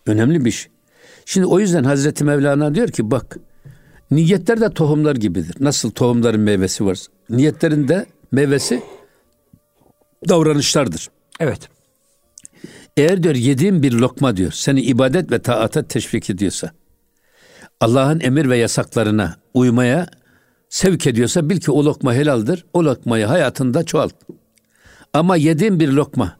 Önemli 0.06 0.44
bir 0.44 0.50
şey. 0.50 0.72
Şimdi 1.26 1.46
o 1.46 1.60
yüzden 1.60 1.84
Hazreti 1.84 2.24
Mevlana 2.24 2.74
diyor 2.74 2.88
ki 2.88 3.10
bak 3.10 3.38
niyetler 4.10 4.60
de 4.60 4.70
tohumlar 4.70 5.16
gibidir. 5.16 5.56
Nasıl 5.60 5.90
tohumların 5.90 6.40
meyvesi 6.40 6.86
var. 6.86 6.98
Niyetlerin 7.30 7.88
de 7.88 8.06
meyvesi 8.32 8.82
davranışlardır. 10.28 11.08
Evet. 11.40 11.68
Eğer 12.96 13.22
diyor 13.22 13.34
yediğin 13.34 13.82
bir 13.82 13.92
lokma 13.92 14.36
diyor 14.36 14.52
seni 14.52 14.80
ibadet 14.80 15.32
ve 15.32 15.38
taata 15.38 15.82
teşvik 15.82 16.30
ediyorsa 16.30 16.70
Allah'ın 17.80 18.20
emir 18.20 18.48
ve 18.50 18.56
yasaklarına 18.56 19.36
uymaya 19.54 20.06
sevk 20.68 21.06
ediyorsa 21.06 21.50
bil 21.50 21.60
ki 21.60 21.70
o 21.70 21.84
lokma 21.84 22.14
helaldir. 22.14 22.64
O 22.72 22.84
lokmayı 22.84 23.26
hayatında 23.26 23.84
çoğalt. 23.84 24.14
Ama 25.12 25.36
yediğin 25.36 25.80
bir 25.80 25.88
lokma 25.88 26.36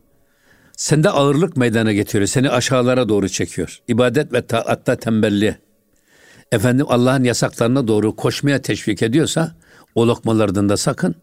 sende 0.77 1.11
ağırlık 1.11 1.57
meydana 1.57 1.93
getiriyor. 1.93 2.27
Seni 2.27 2.51
aşağılara 2.51 3.09
doğru 3.09 3.29
çekiyor. 3.29 3.81
İbadet 3.89 4.33
ve 4.33 4.47
taatta 4.47 4.97
tembelliğe. 4.97 5.59
Efendim 6.53 6.87
Allah'ın 6.89 7.25
yasaklarına 7.25 7.89
doğru 7.89 8.17
koşmaya 8.17 8.63
teşvik 8.63 9.03
ediyorsa 9.03 9.55
o 9.95 10.09
lokmalardan 10.09 10.69
da 10.69 10.77
sakın. 10.77 11.15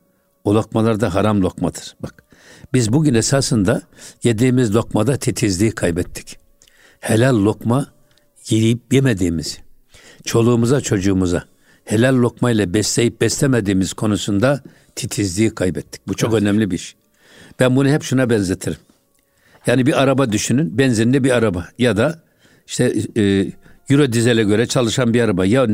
O 0.44 0.56
lokmalar 0.56 1.00
da 1.00 1.15
haram 1.15 1.41
lokmadır. 1.41 1.96
Bak 2.03 2.24
biz 2.74 2.94
bugün 2.94 3.13
esasında 3.13 3.82
yediğimiz 4.24 4.75
lokmada 4.75 5.18
titizliği 5.18 5.72
kaybettik. 5.72 6.38
Helal 7.00 7.46
lokma 7.46 7.88
yiyip 8.50 8.94
yemediğimizi, 8.94 9.58
çoluğumuza 10.25 10.82
çocuğumuza 10.82 11.44
helal 11.86 12.16
lokmayla 12.16 12.74
besleyip 12.74 13.22
beslemediğimiz 13.22 13.94
konusunda 13.94 14.63
titizliği 14.96 15.56
kaybettik. 15.56 16.01
Bu 16.08 16.13
çok 16.13 16.34
önemli 16.34 16.72
bir 16.72 16.78
şey. 16.78 17.00
Ben 17.60 17.75
bunu 17.75 17.90
hep 17.90 18.04
şuna 18.04 18.30
benzetirim. 18.30 18.78
Yani 19.68 19.86
bir 19.86 20.01
araba 20.01 20.32
düşünün, 20.32 20.78
benzinli 20.78 21.24
bir 21.24 21.32
araba 21.32 21.68
ya 21.80 21.98
da 21.98 22.24
işte 22.68 22.94
e, 23.18 23.51
Euro 23.90 24.13
dizele 24.13 24.44
göre 24.44 24.66
çalışan 24.66 25.13
bir 25.13 25.22
araba. 25.22 25.46
Ya 25.46 25.68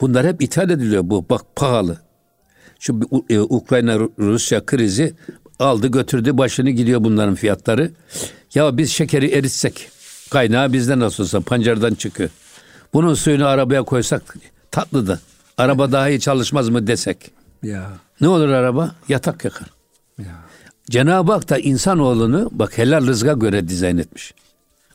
bunlar 0.00 0.26
hep 0.26 0.42
ithal 0.42 0.70
ediliyor 0.70 1.02
bu. 1.04 1.26
Bak 1.30 1.56
pahalı. 1.56 1.98
Şu 2.78 3.00
e, 3.30 3.40
Ukrayna 3.40 3.98
Rusya 4.18 4.66
krizi 4.66 5.14
aldı 5.58 5.86
götürdü 5.86 6.38
başını 6.38 6.70
gidiyor 6.70 7.04
bunların 7.04 7.34
fiyatları. 7.34 7.90
Ya 8.54 8.76
biz 8.76 8.90
şekeri 8.90 9.30
eritsek 9.30 9.88
kaynağı 10.30 10.72
bizden 10.72 11.00
nasıl 11.00 11.22
olsa 11.22 11.40
pancardan 11.40 11.94
çıkıyor. 11.94 12.30
Bunun 12.94 13.14
suyunu 13.14 13.46
arabaya 13.46 13.82
koysak 13.82 14.36
tatlı 14.70 15.06
da 15.06 15.20
araba 15.58 15.92
daha 15.92 16.08
iyi 16.08 16.20
çalışmaz 16.20 16.68
mı 16.68 16.86
desek. 16.86 17.30
Ya. 17.62 17.92
Ne 18.20 18.28
olur 18.28 18.48
araba? 18.48 18.94
Yatak 19.08 19.44
yakar. 19.44 19.68
Ya. 20.18 20.34
Cenab-ı 20.90 21.32
Hak 21.32 21.48
da 21.48 21.58
insanoğlunu 21.58 22.50
bak 22.52 22.78
helal 22.78 23.06
rızka 23.06 23.32
göre 23.32 23.68
dizayn 23.68 23.98
etmiş. 23.98 24.34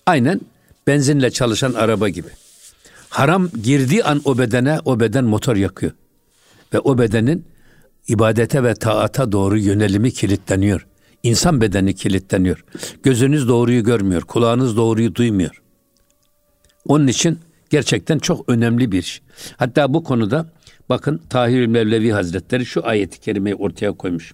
Aynen 0.06 0.42
benzinle 0.88 1.32
çalışan 1.32 1.74
araba 1.74 2.10
gibi. 2.10 2.30
Haram 3.10 3.50
girdiği 3.64 4.04
an 4.04 4.22
o 4.26 4.38
bedene 4.38 4.80
o 4.86 5.00
beden 5.00 5.26
motor 5.26 5.56
yakıyor. 5.56 5.92
Ve 6.74 6.80
o 6.80 6.98
bedenin 6.98 7.46
ibadete 8.08 8.64
ve 8.64 8.74
taata 8.74 9.32
doğru 9.32 9.58
yönelimi 9.58 10.12
kilitleniyor. 10.12 10.88
İnsan 11.24 11.62
bedeni 11.62 11.96
kilitleniyor. 11.96 12.66
Gözünüz 13.04 13.48
doğruyu 13.48 13.84
görmüyor, 13.84 14.22
kulağınız 14.22 14.78
doğruyu 14.78 15.16
duymuyor. 15.16 15.62
Onun 16.88 17.08
için 17.08 17.40
gerçekten 17.70 18.20
çok 18.20 18.50
önemli 18.50 18.92
bir 18.92 19.00
iş. 19.00 19.22
Hatta 19.58 19.94
bu 19.94 20.04
konuda 20.04 20.46
bakın 20.90 21.22
Tahir 21.30 21.66
Mevlevi 21.68 22.12
Hazretleri 22.12 22.66
şu 22.66 22.88
ayeti 22.88 23.20
kerimeyi 23.20 23.56
ortaya 23.56 23.92
koymuş. 23.92 24.34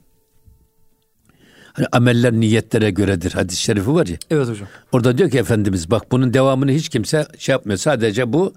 Hani 1.74 1.88
ameller 1.92 2.34
niyetlere 2.34 2.92
göredir 2.92 3.32
hadis-i 3.32 3.62
şerifi 3.62 3.94
var 3.94 4.08
ya. 4.08 4.18
Evet 4.32 4.48
hocam. 4.48 4.68
Orada 4.92 5.18
diyor 5.18 5.30
ki 5.30 5.38
Efendimiz 5.38 5.92
bak 5.92 6.12
bunun 6.12 6.34
devamını 6.34 6.72
hiç 6.72 6.90
kimse 6.90 7.28
şey 7.38 7.54
yapmıyor. 7.54 7.78
Sadece 7.78 8.34
bu 8.34 8.54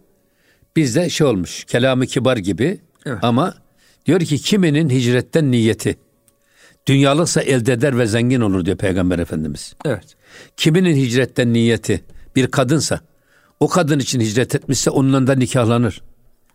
bizde 0.76 1.10
şey 1.10 1.26
olmuş 1.26 1.64
kelamı 1.64 2.06
kibar 2.06 2.36
gibi 2.36 2.80
Evet. 3.06 3.18
ama 3.22 3.54
diyor 4.06 4.20
ki 4.20 4.38
kiminin 4.38 4.90
hicretten 4.90 5.50
niyeti 5.50 5.98
dünyalıksa 6.86 7.42
elde 7.42 7.72
eder 7.72 7.98
ve 7.98 8.06
zengin 8.06 8.40
olur 8.40 8.64
diyor 8.64 8.76
Peygamber 8.76 9.18
Efendimiz. 9.18 9.74
Evet. 9.84 10.16
Kiminin 10.56 10.96
hicretten 10.96 11.52
niyeti 11.52 12.04
bir 12.36 12.46
kadınsa 12.46 13.00
o 13.60 13.68
kadın 13.68 13.98
için 13.98 14.20
hicret 14.20 14.54
etmişse 14.54 14.90
onunla 14.90 15.26
da 15.26 15.34
nikahlanır. 15.34 16.02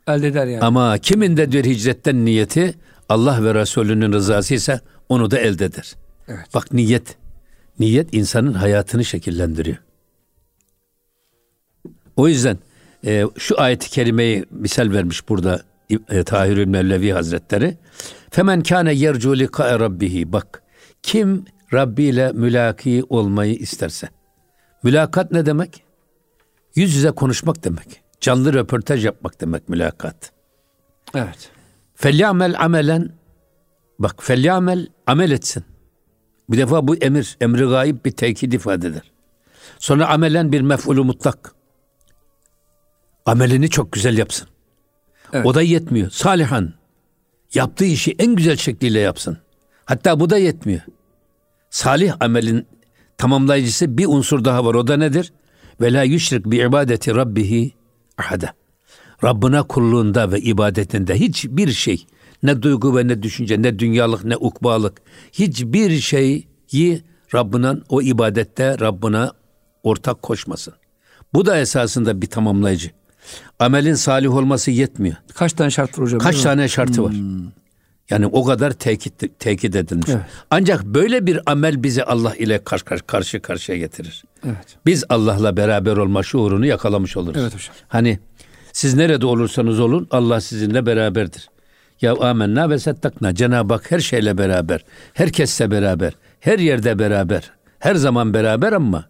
Elde 0.08 0.28
eder 0.28 0.48
yani. 0.48 0.64
Ama 0.64 0.98
kimin 0.98 1.38
de 1.38 1.52
diyor 1.52 1.64
hicretten 1.64 2.26
niyeti 2.26 2.74
Allah 3.10 3.44
ve 3.44 3.54
Resulünün 3.54 4.14
rızası 4.14 4.54
ise 4.54 4.80
onu 5.10 5.32
da 5.32 5.40
elde 5.40 5.66
eder. 5.66 5.96
Evet. 6.28 6.46
Bak 6.54 6.74
niyet. 6.74 7.18
Niyet 7.80 8.14
insanın 8.14 8.54
hayatını 8.54 9.06
şekillendiriyor. 9.06 9.78
O 12.16 12.28
yüzden 12.28 12.58
e, 13.06 13.24
şu 13.38 13.62
ayet-i 13.62 13.90
kerimeyi 13.90 14.46
misal 14.52 14.92
vermiş 14.92 15.30
burada 15.30 15.62
Tahirül 16.26 16.68
Mevlevi 16.68 17.12
Hazretleri. 17.12 17.78
Femen 18.30 18.64
kâne 18.64 18.94
yercu 18.94 19.40
likâe 19.40 19.80
rabbihi. 19.80 20.32
Bak 20.32 20.64
kim 21.04 21.46
Rabbi 21.74 22.04
ile 22.04 22.32
mülaki 22.32 23.04
olmayı 23.10 23.56
isterse. 23.56 24.10
Mülakat 24.84 25.32
ne 25.32 25.46
demek? 25.46 25.84
Yüz 26.76 26.96
yüze 26.96 27.12
konuşmak 27.12 27.64
demek. 27.64 28.02
Canlı 28.22 28.54
röportaj 28.54 29.06
yapmak 29.06 29.42
demek 29.42 29.70
mülakat. 29.70 30.32
Evet. 31.16 31.52
Felyamel 31.96 32.56
amelen 32.60 33.12
bak 34.00 34.24
felyamel 34.24 34.88
amel 35.08 35.32
etsin. 35.32 35.64
Bir 36.50 36.58
defa 36.58 36.88
bu 36.88 36.96
emir, 36.96 37.38
emri 37.42 37.66
gayip 37.66 38.06
bir 38.06 38.12
tekit 38.12 38.54
ifade 38.54 38.88
eder. 38.88 39.12
Sonra 39.80 40.08
amelen 40.08 40.52
bir 40.52 40.62
mef'ulü 40.62 41.02
mutlak. 41.02 41.56
Amelini 43.26 43.70
çok 43.70 43.92
güzel 43.92 44.18
yapsın. 44.18 44.48
Evet. 45.34 45.46
O 45.46 45.54
da 45.54 45.62
yetmiyor. 45.62 46.10
Salihan. 46.10 46.74
Yaptığı 47.54 47.86
işi 47.86 48.16
en 48.20 48.36
güzel 48.36 48.58
şekliyle 48.58 49.00
yapsın. 49.00 49.38
Hatta 49.86 50.20
bu 50.20 50.30
da 50.30 50.38
yetmiyor. 50.38 50.82
Salih 51.70 52.14
amelin 52.20 52.68
tamamlayıcısı 53.18 53.98
bir 53.98 54.06
unsur 54.06 54.46
daha 54.46 54.66
var. 54.66 54.76
O 54.76 54.88
da 54.88 54.98
nedir? 54.98 55.34
Ve 55.82 55.94
la 55.94 56.04
yüşrik 56.04 56.46
bi 56.46 56.58
ibadeti 56.58 57.16
rabbihi 57.16 57.72
ahada. 58.18 58.54
Rabbına 59.24 59.64
kulluğunda 59.64 60.32
ve 60.32 60.40
ibadetinde 60.40 61.20
hiçbir 61.20 61.72
şey 61.72 62.06
ne 62.44 62.62
duygu 62.62 62.98
ve 62.98 63.08
ne 63.08 63.24
düşünce 63.24 63.62
ne 63.62 63.80
dünyalık 63.80 64.26
ne 64.26 64.38
ukbalık 64.38 65.02
hiçbir 65.32 66.00
şeyi 66.00 66.48
Rabbına 67.34 67.78
o 67.90 68.02
ibadette 68.02 68.80
Rabbına 68.80 69.32
ortak 69.84 70.22
koşmasın. 70.22 70.74
Bu 71.34 71.46
da 71.46 71.58
esasında 71.58 72.22
bir 72.22 72.28
tamamlayıcı. 72.28 72.92
Amelin 73.60 73.94
salih 73.94 74.36
olması 74.36 74.72
yetmiyor. 74.72 75.16
Kaç 75.34 75.54
tane 75.54 75.72
şart 75.72 76.00
var 76.00 76.06
hocam? 76.06 76.20
Kaç 76.20 76.42
tane 76.42 76.68
şartı 76.68 77.04
var? 77.04 77.14
Yani 78.10 78.26
o 78.26 78.44
kadar 78.44 78.72
tekit, 78.72 79.40
tekit 79.40 79.76
edilmiş. 79.76 80.10
Evet. 80.10 80.22
Ancak 80.52 80.86
böyle 80.86 81.26
bir 81.26 81.40
amel 81.46 81.84
bizi 81.84 82.04
Allah 82.04 82.36
ile 82.36 82.64
karşı, 82.64 82.86
karşı 83.08 83.40
karşıya 83.40 83.78
getirir. 83.78 84.24
Evet. 84.46 84.78
Biz 84.86 85.04
Allah'la 85.10 85.58
beraber 85.58 85.98
olma 85.98 86.24
şuurunu 86.24 86.66
yakalamış 86.66 87.18
oluruz. 87.18 87.42
Evet 87.42 87.56
hocam. 87.56 87.76
Hani 87.88 88.20
siz 88.74 88.94
nerede 88.94 89.26
olursanız 89.26 89.80
olun 89.80 90.08
Allah 90.12 90.42
sizinle 90.42 90.86
beraberdir. 90.86 91.50
Ya 92.02 92.14
amenna 92.14 92.70
ve 92.70 92.80
settakna. 92.80 93.36
Cenab-ı 93.36 93.74
Hak 93.74 93.92
her 93.92 94.00
şeyle 94.00 94.38
beraber. 94.38 94.86
Herkesle 95.14 95.72
beraber. 95.72 96.14
Her 96.40 96.60
yerde 96.60 97.00
beraber. 97.00 97.52
Her 97.80 97.96
zaman 97.96 98.34
beraber 98.34 98.72
ama 98.72 99.06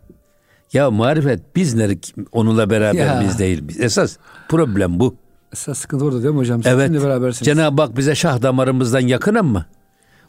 ya 0.74 0.92
marifet 0.92 1.56
biz 1.56 1.74
nerede 1.76 2.00
onunla 2.32 2.70
beraber 2.70 3.06
Ya. 3.06 3.22
biz 3.24 3.40
değil. 3.40 3.68
Biz. 3.68 3.80
Esas 3.80 4.18
problem 4.50 5.00
bu. 5.00 5.16
Esas 5.54 5.78
sıkıntı 5.80 6.06
orada 6.06 6.24
değil 6.24 6.34
mi 6.34 6.38
hocam? 6.40 6.64
Siz 6.64 6.72
Evet. 6.74 6.92
berabersiniz. 6.92 7.46
Cenab-ı 7.46 7.82
Hak 7.82 7.98
bize 7.98 8.16
şah 8.16 8.42
damarımızdan 8.42 9.00
yakın 9.00 9.36
ama 9.36 9.66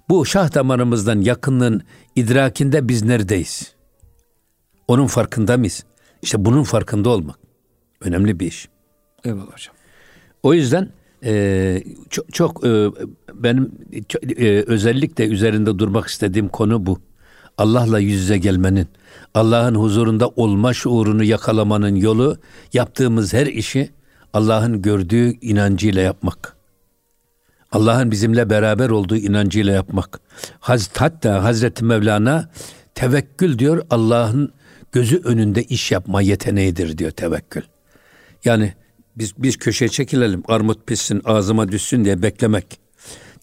bu 0.09 0.27
şah 0.27 0.55
damarımızdan 0.55 1.21
yakınlığın 1.21 1.83
idrakinde 2.17 2.89
biz 2.89 3.03
neredeyiz? 3.03 3.73
Onun 4.89 5.07
farkında 5.07 5.57
mıyız? 5.57 5.85
İşte 6.23 6.45
bunun 6.45 6.63
farkında 6.63 7.09
olmak 7.09 7.39
önemli 8.01 8.41
bir 8.41 8.47
iş. 8.47 8.69
Eyvallah 9.25 9.53
hocam. 9.53 9.75
O 10.43 10.55
yüzden 10.55 10.89
e, 11.25 11.83
çok, 12.11 12.33
çok 12.35 12.67
e, 12.67 12.87
benim 13.35 13.73
çok, 14.09 14.41
e, 14.41 14.65
özellikle 14.67 15.27
üzerinde 15.29 15.79
durmak 15.79 16.07
istediğim 16.07 16.49
konu 16.49 16.87
bu. 16.87 16.99
Allah'la 17.59 17.99
yüz 17.99 18.21
yüze 18.21 18.39
gelmenin, 18.39 18.89
Allah'ın 19.35 19.75
huzurunda 19.75 20.29
olma 20.29 20.75
şuurunu 20.75 21.25
yakalamanın 21.25 21.95
yolu 21.95 22.37
yaptığımız 22.73 23.33
her 23.33 23.47
işi 23.47 23.91
Allah'ın 24.33 24.83
gördüğü 24.83 25.39
inancıyla 25.41 26.03
yapmak. 26.03 26.57
Allah'ın 27.73 28.11
bizimle 28.11 28.51
beraber 28.51 28.91
olduğu 28.91 29.17
inancıyla 29.17 29.73
yapmak. 29.73 30.21
Hatta 30.61 31.45
Hazreti 31.45 31.85
Mevlana 31.85 32.51
tevekkül 32.95 33.59
diyor 33.59 33.87
Allah'ın 33.91 34.53
gözü 34.93 35.21
önünde 35.25 35.63
iş 35.63 35.93
yapma 35.93 36.23
yeteneğidir 36.23 36.99
diyor 36.99 37.11
tevekkül. 37.11 37.63
Yani 38.45 38.75
biz 39.17 39.33
biz 39.39 39.57
köşeye 39.57 39.89
çekilelim 39.89 40.43
armut 40.49 40.87
pişsin 40.87 41.23
ağzıma 41.25 41.73
düşsün 41.73 42.05
diye 42.05 42.23
beklemek. 42.23 42.81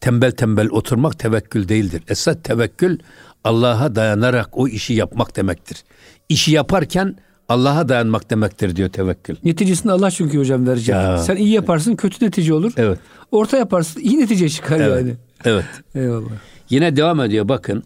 Tembel 0.02 0.32
tembel 0.32 0.70
oturmak 0.70 1.20
tevekkül 1.20 1.68
değildir. 1.68 2.04
Esas 2.10 2.38
tevekkül 2.44 3.00
Allah'a 3.46 3.96
dayanarak 3.96 4.58
o 4.58 4.68
işi 4.68 4.94
yapmak 4.94 5.36
demektir. 5.36 5.84
İşi 6.30 6.52
yaparken 6.52 7.16
Allah'a 7.50 7.90
dayanmak 7.90 8.30
demektir 8.30 8.76
diyor 8.76 8.90
tevekkül. 8.90 9.36
Neticesini 9.44 9.92
Allah 9.92 10.12
çünkü 10.12 10.40
hocam 10.40 10.68
verecek. 10.68 10.96
Ya. 10.96 11.18
Sen 11.18 11.36
iyi 11.36 11.50
yaparsın 11.50 11.96
kötü 11.96 12.26
netice 12.26 12.54
olur. 12.54 12.74
Evet. 12.78 13.00
Orta 13.32 13.58
yaparsın 13.58 14.00
iyi 14.00 14.20
netice 14.20 14.50
çıkar 14.50 14.80
Evet. 14.80 14.98
yani. 15.02 15.14
Evet. 15.46 15.66
Eyvallah. 15.96 16.30
Yine 16.70 16.96
devam 16.96 17.22
ediyor 17.22 17.48
bakın. 17.48 17.84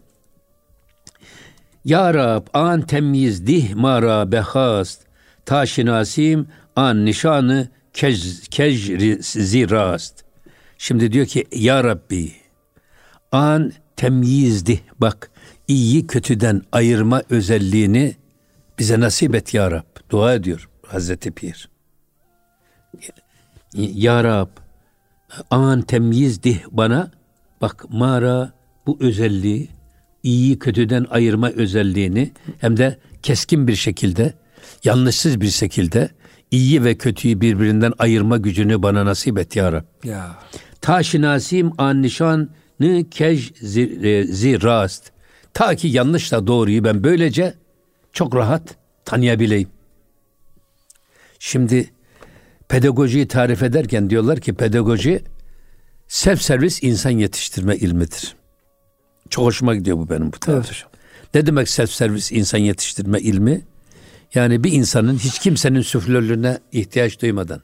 Ya 1.86 2.14
Rab 2.14 2.48
an 2.54 2.82
temyiz 2.82 3.48
dih 3.48 3.76
mara 3.76 4.32
behast 4.32 5.02
taşinasim 5.46 6.48
an 6.76 7.06
nişanı 7.06 7.68
kej, 7.94 8.40
kejri 8.50 9.20
rast. 9.72 10.24
Şimdi 10.78 11.12
diyor 11.12 11.26
ki 11.26 11.46
Ya 11.56 11.84
Rabbi 11.84 12.32
an 13.32 13.72
temyizdi 13.96 14.80
bak 15.00 15.32
iyi 15.70 16.08
kötüden 16.08 16.62
ayırma 16.72 17.24
özelliğini 17.30 18.16
bize 18.80 19.00
nasip 19.00 19.36
et 19.36 19.54
ya 19.54 19.72
Rab. 19.72 19.84
Dua 20.10 20.34
ediyor 20.34 20.70
Hazreti 20.88 21.32
Pir. 21.32 21.70
Ya 23.74 24.24
Rab 24.24 24.48
an 25.50 25.82
temyizdih 25.82 26.60
bana 26.72 27.12
bak 27.62 27.86
mara 27.90 28.54
bu 28.88 28.98
özelliği 29.00 29.70
iyi 30.24 30.60
kötüden 30.60 31.06
ayırma 31.10 31.50
özelliğini 31.50 32.32
hem 32.62 32.78
de 32.78 33.00
keskin 33.24 33.68
bir 33.68 33.76
şekilde 33.76 34.34
yanlışsız 34.84 35.42
bir 35.42 35.50
şekilde 35.50 36.10
iyi 36.52 36.84
ve 36.84 36.98
kötüyü 36.98 37.42
birbirinden 37.42 37.94
ayırma 38.00 38.38
gücünü 38.38 38.84
bana 38.84 39.06
nasip 39.06 39.40
et 39.40 39.56
ya 39.56 39.72
Rab. 39.72 39.86
Ya. 40.04 40.40
Taşinasim 40.82 41.72
an 41.78 42.02
nişanı 42.02 42.50
kej 43.12 43.52
e, 44.04 44.24
zirast. 44.24 45.19
Ta 45.54 45.76
ki 45.76 45.88
yanlışla 45.88 46.48
doğruyu 46.48 46.84
ben 46.84 47.04
böylece 47.04 47.54
çok 48.14 48.36
rahat 48.36 48.76
tanıyabileyim. 49.06 49.70
Şimdi 51.40 51.90
pedagojiyi 52.68 53.28
tarif 53.28 53.64
ederken 53.64 54.10
diyorlar 54.10 54.40
ki 54.40 54.54
pedagoji 54.54 55.24
self 56.08 56.42
servis 56.42 56.84
insan 56.84 57.10
yetiştirme 57.10 57.76
ilmidir. 57.76 58.36
Çok 59.30 59.46
hoşuma 59.46 59.76
gidiyor 59.76 59.98
bu 59.98 60.10
benim 60.10 60.34
bu 60.34 60.40
tarif. 60.40 60.66
Evet. 60.66 60.86
Ne 61.34 61.46
demek 61.46 61.70
self 61.70 61.92
servis 61.92 62.32
insan 62.32 62.58
yetiştirme 62.58 63.20
ilmi? 63.20 63.62
Yani 64.36 64.64
bir 64.64 64.72
insanın 64.72 65.18
hiç 65.18 65.40
kimsenin 65.40 65.82
süflörlüğüne 65.82 66.58
ihtiyaç 66.72 67.22
duymadan, 67.22 67.62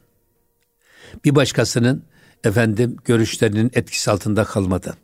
bir 1.26 1.36
başkasının 1.36 2.04
efendim 2.44 2.98
görüşlerinin 3.06 3.72
etkisi 3.74 4.12
altında 4.12 4.44
kalmadan, 4.44 4.96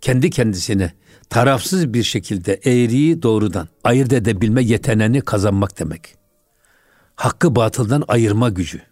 kendi 0.00 0.30
kendisine 0.30 0.92
tarafsız 1.30 1.94
bir 1.94 2.02
şekilde 2.02 2.54
eğriyi 2.54 3.22
doğrudan 3.22 3.68
ayırt 3.84 4.12
edebilme 4.12 4.62
yeteneğini 4.62 5.20
kazanmak 5.20 5.78
demek. 5.78 6.14
Hakkı 7.14 7.56
batıldan 7.56 8.04
ayırma 8.08 8.48
gücü. 8.48 8.82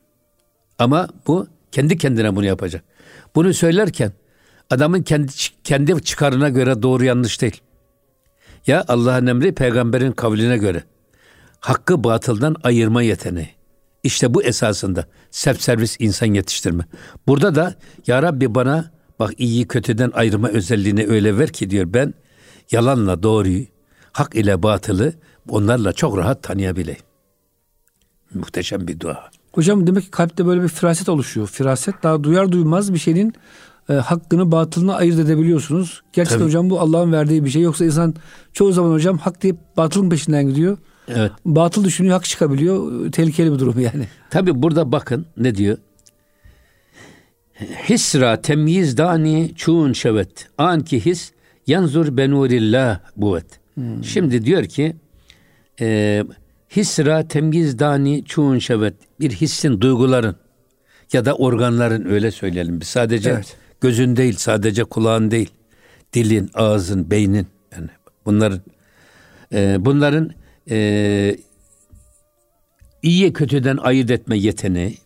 Ama 0.78 1.08
bu 1.26 1.46
kendi 1.72 1.98
kendine 1.98 2.36
bunu 2.36 2.46
yapacak. 2.46 2.84
Bunu 3.34 3.54
söylerken 3.54 4.12
adamın 4.70 5.02
kendi 5.02 5.32
kendi 5.64 6.02
çıkarına 6.02 6.48
göre 6.48 6.82
doğru 6.82 7.04
yanlış 7.04 7.40
değil. 7.40 7.60
Ya 8.66 8.84
Allah'ın 8.88 9.26
emri 9.26 9.54
peygamberin 9.54 10.12
kavline 10.12 10.58
göre. 10.58 10.84
Hakkı 11.60 12.04
batıldan 12.04 12.56
ayırma 12.62 13.02
yeteneği. 13.02 13.50
İşte 14.02 14.34
bu 14.34 14.42
esasında 14.42 15.06
self 15.30 15.60
servis 15.60 15.96
insan 15.98 16.26
yetiştirme. 16.26 16.84
Burada 17.26 17.54
da 17.54 17.74
ya 18.06 18.22
Rabbi 18.22 18.54
bana 18.54 18.90
bak 19.20 19.34
iyi 19.38 19.68
kötüden 19.68 20.10
ayırma 20.14 20.48
özelliğini 20.48 21.06
öyle 21.06 21.38
ver 21.38 21.48
ki 21.48 21.70
diyor 21.70 21.86
ben 21.94 22.14
yalanla 22.70 23.22
doğruyu, 23.22 23.64
hak 24.12 24.34
ile 24.34 24.62
batılı 24.62 25.12
onlarla 25.48 25.92
çok 25.92 26.18
rahat 26.18 26.42
tanıyabileyim. 26.42 27.00
Muhteşem 28.34 28.88
bir 28.88 29.00
dua. 29.00 29.30
Hocam 29.52 29.86
demek 29.86 30.04
ki 30.04 30.10
kalpte 30.10 30.46
böyle 30.46 30.62
bir 30.62 30.68
firaset 30.68 31.08
oluşuyor. 31.08 31.46
Firaset 31.46 32.02
daha 32.02 32.24
duyar 32.24 32.52
duymaz 32.52 32.94
bir 32.94 32.98
şeyin 32.98 33.32
e, 33.88 33.92
hakkını 33.92 34.52
batılını 34.52 34.94
ayırt 34.94 35.18
edebiliyorsunuz. 35.18 36.02
Gerçekten 36.12 36.38
Tabii. 36.38 36.48
hocam 36.48 36.70
bu 36.70 36.80
Allah'ın 36.80 37.12
verdiği 37.12 37.44
bir 37.44 37.50
şey. 37.50 37.62
Yoksa 37.62 37.84
insan 37.84 38.14
çoğu 38.52 38.72
zaman 38.72 38.92
hocam 38.92 39.18
hak 39.18 39.42
deyip 39.42 39.56
batılın 39.76 40.10
peşinden 40.10 40.48
gidiyor. 40.48 40.78
Evet. 41.08 41.32
Batıl 41.44 41.84
düşünüyor 41.84 42.14
hak 42.14 42.24
çıkabiliyor. 42.24 43.12
Tehlikeli 43.12 43.52
bir 43.52 43.58
durum 43.58 43.80
yani. 43.80 44.08
Tabi 44.30 44.62
burada 44.62 44.92
bakın 44.92 45.26
ne 45.36 45.54
diyor? 45.54 45.78
Hisra 47.60 48.42
temyiz 48.42 48.96
dani 48.96 49.52
çuğun 49.56 49.92
şevet. 49.92 50.48
Anki 50.58 51.04
his 51.04 51.32
yanzur 51.66 52.16
benurillah 52.16 53.00
buvet. 53.16 53.60
Şimdi 54.02 54.44
diyor 54.44 54.64
ki 54.64 54.96
e, 55.80 56.24
hisra 56.76 57.28
temyiz 57.28 57.78
dani 57.78 58.24
çuğun 58.24 58.58
şevet. 58.58 58.94
Bir 59.20 59.30
hissin, 59.30 59.80
duyguların 59.80 60.36
ya 61.12 61.24
da 61.24 61.34
organların 61.34 62.10
öyle 62.10 62.30
söyleyelim. 62.30 62.80
Biz 62.80 62.88
sadece 62.88 63.30
Evet. 63.30 63.56
gözün 63.80 64.16
değil, 64.16 64.36
sadece 64.36 64.84
kulağın 64.84 65.30
değil. 65.30 65.50
Dilin, 66.12 66.50
ağzın, 66.54 67.10
beynin. 67.10 67.46
Yani 67.72 67.88
bunların 68.26 68.60
e, 69.52 69.76
bunların 69.84 70.30
e, 70.70 71.36
iyiye 73.02 73.32
kötüden 73.32 73.76
ayırt 73.76 74.10
etme 74.10 74.38
yeteneği 74.38 74.98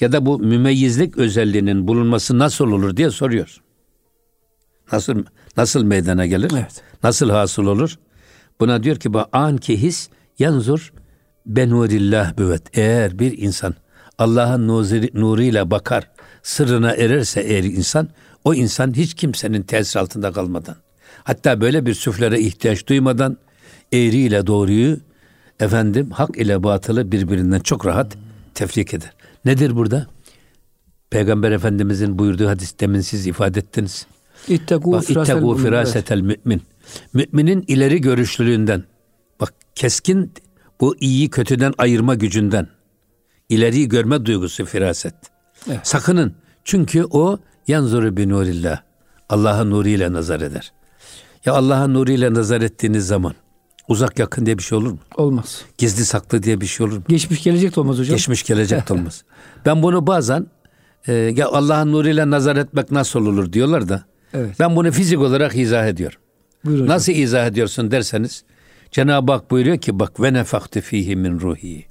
ya 0.00 0.12
da 0.12 0.26
bu 0.26 0.38
mümeyyizlik 0.38 1.18
özelliğinin 1.18 1.88
bulunması 1.88 2.38
nasıl 2.38 2.72
olur 2.72 2.96
diye 2.96 3.10
soruyor. 3.10 3.60
Nasıl 4.92 5.24
nasıl 5.56 5.84
meydana 5.84 6.26
gelir? 6.26 6.50
Evet. 6.54 6.82
Nasıl 7.02 7.30
hasıl 7.30 7.66
olur? 7.66 7.98
Buna 8.60 8.82
diyor 8.82 8.96
ki 8.96 9.14
bu 9.14 9.24
an 9.32 9.56
ki 9.56 9.82
his 9.82 10.08
yanzur 10.38 10.92
benurillah 11.46 12.38
büvet. 12.38 12.78
Eğer 12.78 13.18
bir 13.18 13.38
insan 13.38 13.74
Allah'ın 14.18 14.68
nuruyla 15.14 15.70
bakar, 15.70 16.10
sırrına 16.42 16.92
ererse 16.92 17.40
eğer 17.40 17.64
insan, 17.64 18.08
o 18.44 18.54
insan 18.54 18.92
hiç 18.92 19.14
kimsenin 19.14 19.62
tesir 19.62 20.00
altında 20.00 20.32
kalmadan, 20.32 20.76
hatta 21.24 21.60
böyle 21.60 21.86
bir 21.86 21.94
süflere 21.94 22.40
ihtiyaç 22.40 22.86
duymadan, 22.86 23.36
eğriyle 23.92 24.46
doğruyu, 24.46 24.98
efendim 25.60 26.10
hak 26.10 26.36
ile 26.36 26.62
batılı 26.62 27.12
birbirinden 27.12 27.60
çok 27.60 27.86
rahat 27.86 28.16
tefrik 28.54 28.94
eder. 28.94 29.13
Nedir 29.44 29.76
burada? 29.76 30.06
Peygamber 31.10 31.52
Efendimizin 31.52 32.18
buyurduğu 32.18 32.48
hadis 32.48 32.80
demin 32.80 33.00
siz 33.00 33.26
ifade 33.26 33.58
ettiniz. 33.60 34.06
İttegû 34.48 34.90
mümin. 35.46 35.64
firasetel 35.64 36.20
mümin. 36.20 36.62
Müminin 37.12 37.64
ileri 37.68 38.00
görüşlülüğünden. 38.00 38.84
Bak 39.40 39.54
keskin 39.74 40.32
bu 40.80 40.96
iyi 41.00 41.30
kötüden 41.30 41.74
ayırma 41.78 42.14
gücünden. 42.14 42.68
İleriyi 43.48 43.88
görme 43.88 44.26
duygusu 44.26 44.64
firaset. 44.64 45.14
Evet. 45.68 45.80
Sakının. 45.82 46.34
Çünkü 46.64 47.04
o 47.10 47.38
yanzuru 47.68 48.16
bi 48.16 48.28
nurillah. 48.28 48.82
Allah'ın 49.28 49.70
nuruyla 49.70 50.12
nazar 50.12 50.40
eder. 50.40 50.72
Ya 51.44 51.52
Allah'ın 51.52 51.94
nuruyla 51.94 52.34
nazar 52.34 52.60
ettiğiniz 52.60 53.06
zaman 53.06 53.34
uzak 53.88 54.18
yakın 54.18 54.46
diye 54.46 54.58
bir 54.58 54.62
şey 54.62 54.78
olur 54.78 54.90
mu? 54.90 54.98
Olmaz. 55.16 55.62
Gizli 55.78 56.04
saklı 56.04 56.42
diye 56.42 56.60
bir 56.60 56.66
şey 56.66 56.86
olur 56.86 56.96
mu? 56.96 57.04
Geçmiş 57.08 57.42
gelecek 57.44 57.76
de 57.76 57.80
olmaz 57.80 57.98
hocam. 57.98 58.16
Geçmiş 58.16 58.42
gelecek 58.42 58.88
de 58.88 58.92
olmaz. 58.94 59.24
Ben 59.66 59.82
bunu 59.82 60.06
bazen 60.06 60.46
e, 61.06 61.12
ya 61.12 61.48
Allah'ın 61.48 61.92
nuruyla 61.92 62.30
nazar 62.30 62.56
etmek 62.56 62.90
nasıl 62.90 63.26
olur 63.26 63.52
diyorlar 63.52 63.88
da 63.88 64.04
Evet. 64.34 64.56
ben 64.60 64.76
bunu 64.76 64.92
fizik 64.92 65.18
olarak 65.18 65.56
izah 65.56 65.86
ediyorum. 65.86 66.18
Hocam. 66.66 66.86
Nasıl 66.86 67.12
izah 67.12 67.46
ediyorsun 67.46 67.90
derseniz 67.90 68.44
Cenab-ı 68.90 69.32
Hak 69.32 69.50
buyuruyor 69.50 69.78
ki 69.78 69.98
bak 69.98 70.20
ve 70.20 70.32
nefaktu 70.32 70.80
fihi 70.80 71.16
min 71.16 71.40
ruhi. 71.40 71.86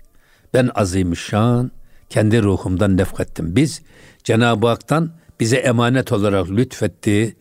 Ben 0.53 0.69
azimüşşan 0.75 1.71
kendi 2.09 2.43
ruhumdan 2.43 2.97
nefkettim. 2.97 3.55
Biz 3.55 3.81
Cenab-ı 4.23 4.67
Hak'tan 4.67 5.11
bize 5.39 5.57
emanet 5.57 6.11
olarak 6.11 6.49
lütfettiği 6.49 7.35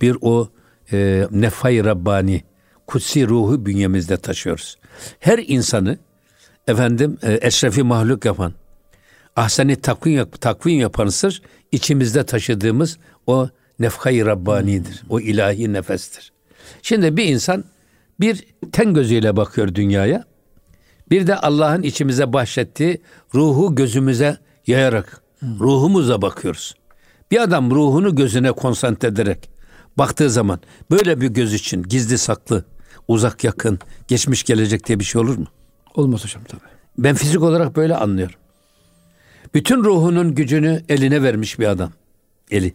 bir 0.00 0.16
o 0.20 0.48
e, 0.92 1.26
nefay 1.30 1.84
Rabbani 1.84 2.42
kutsi 2.86 3.28
ruhu 3.28 3.66
bünyemizde 3.66 4.16
taşıyoruz. 4.16 4.78
Her 5.20 5.38
insanı 5.46 5.98
efendim 6.66 7.18
e, 7.22 7.38
eşrefi 7.42 7.82
mahluk 7.82 8.24
yapan, 8.24 8.52
ahseni 9.36 9.76
takvim, 9.76 10.14
yap, 10.14 10.40
takvim 10.40 10.80
yapan 10.80 11.08
sır 11.08 11.42
içimizde 11.72 12.26
taşıdığımız 12.26 12.98
o 13.26 13.48
nefhay 13.78 14.26
Rabbani'dir. 14.26 15.02
O 15.08 15.20
ilahi 15.20 15.72
nefestir. 15.72 16.32
Şimdi 16.82 17.16
bir 17.16 17.24
insan 17.24 17.64
bir 18.20 18.46
ten 18.72 18.94
gözüyle 18.94 19.36
bakıyor 19.36 19.74
dünyaya. 19.74 20.24
Bir 21.10 21.26
de 21.26 21.36
Allah'ın 21.36 21.82
içimize 21.82 22.32
bahşettiği 22.32 23.00
ruhu 23.34 23.74
gözümüze 23.74 24.36
yayarak 24.66 25.22
ruhumuza 25.42 26.22
bakıyoruz. 26.22 26.74
Bir 27.30 27.42
adam 27.42 27.70
ruhunu 27.70 28.14
gözüne 28.14 28.52
konsantre 28.52 29.08
ederek 29.08 29.51
baktığı 29.98 30.30
zaman 30.30 30.60
böyle 30.90 31.20
bir 31.20 31.28
göz 31.28 31.54
için 31.54 31.82
gizli 31.82 32.18
saklı, 32.18 32.64
uzak 33.08 33.44
yakın, 33.44 33.78
geçmiş 34.08 34.42
gelecek 34.42 34.86
diye 34.86 34.98
bir 34.98 35.04
şey 35.04 35.20
olur 35.20 35.38
mu? 35.38 35.46
Olmaz 35.94 36.24
hocam 36.24 36.42
tabii. 36.48 36.60
Ben 36.98 37.14
fizik 37.14 37.42
olarak 37.42 37.76
böyle 37.76 37.96
anlıyorum. 37.96 38.36
Bütün 39.54 39.84
ruhunun 39.84 40.34
gücünü 40.34 40.82
eline 40.88 41.22
vermiş 41.22 41.58
bir 41.58 41.66
adam. 41.66 41.92
Eli. 42.50 42.74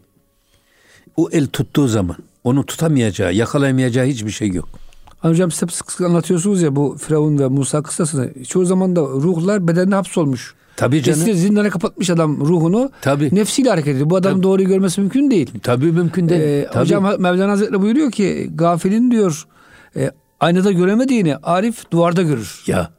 o 1.15 1.29
el 1.31 1.47
tuttuğu 1.47 1.87
zaman 1.87 2.17
onu 2.43 2.65
tutamayacağı, 2.65 3.33
yakalayamayacağı 3.33 4.05
hiçbir 4.05 4.31
şey 4.31 4.51
yok. 4.51 4.69
Hocam 5.17 5.51
siz 5.51 5.69
sık 5.71 5.91
sık 5.91 6.01
anlatıyorsunuz 6.01 6.61
ya 6.61 6.75
bu 6.75 6.97
Firavun 6.99 7.39
ve 7.39 7.47
Musa 7.47 7.81
kıssasını. 7.83 8.43
Çoğu 8.43 8.65
zaman 8.65 8.95
da 8.95 9.01
ruhlar 9.01 9.67
bedenine 9.67 9.95
hapsolmuş. 9.95 10.53
Tabii 10.75 11.03
canım. 11.03 11.19
Kesin 11.19 11.33
zindana 11.33 11.69
kapatmış 11.69 12.09
adam 12.09 12.39
ruhunu. 12.39 12.89
Tabii. 13.01 13.35
Nefsiyle 13.35 13.69
hareket 13.69 13.95
ediyor. 13.95 14.09
Bu 14.09 14.15
adam 14.15 14.33
Tabii. 14.33 14.43
doğruyu 14.43 14.67
görmesi 14.67 15.01
mümkün 15.01 15.31
değil. 15.31 15.51
Tabii 15.63 15.91
mümkün 15.91 16.29
değil. 16.29 16.41
Ee, 16.41 16.67
Tabii. 16.71 16.83
hocam 16.83 17.03
Mevlana 17.19 17.51
Hazretleri 17.51 17.81
buyuruyor 17.81 18.11
ki 18.11 18.49
gafilin 18.55 19.11
diyor 19.11 19.47
e, 19.95 20.11
aynada 20.39 20.71
göremediğini 20.71 21.35
Arif 21.35 21.91
duvarda 21.91 22.21
görür. 22.21 22.63
ya 22.67 22.89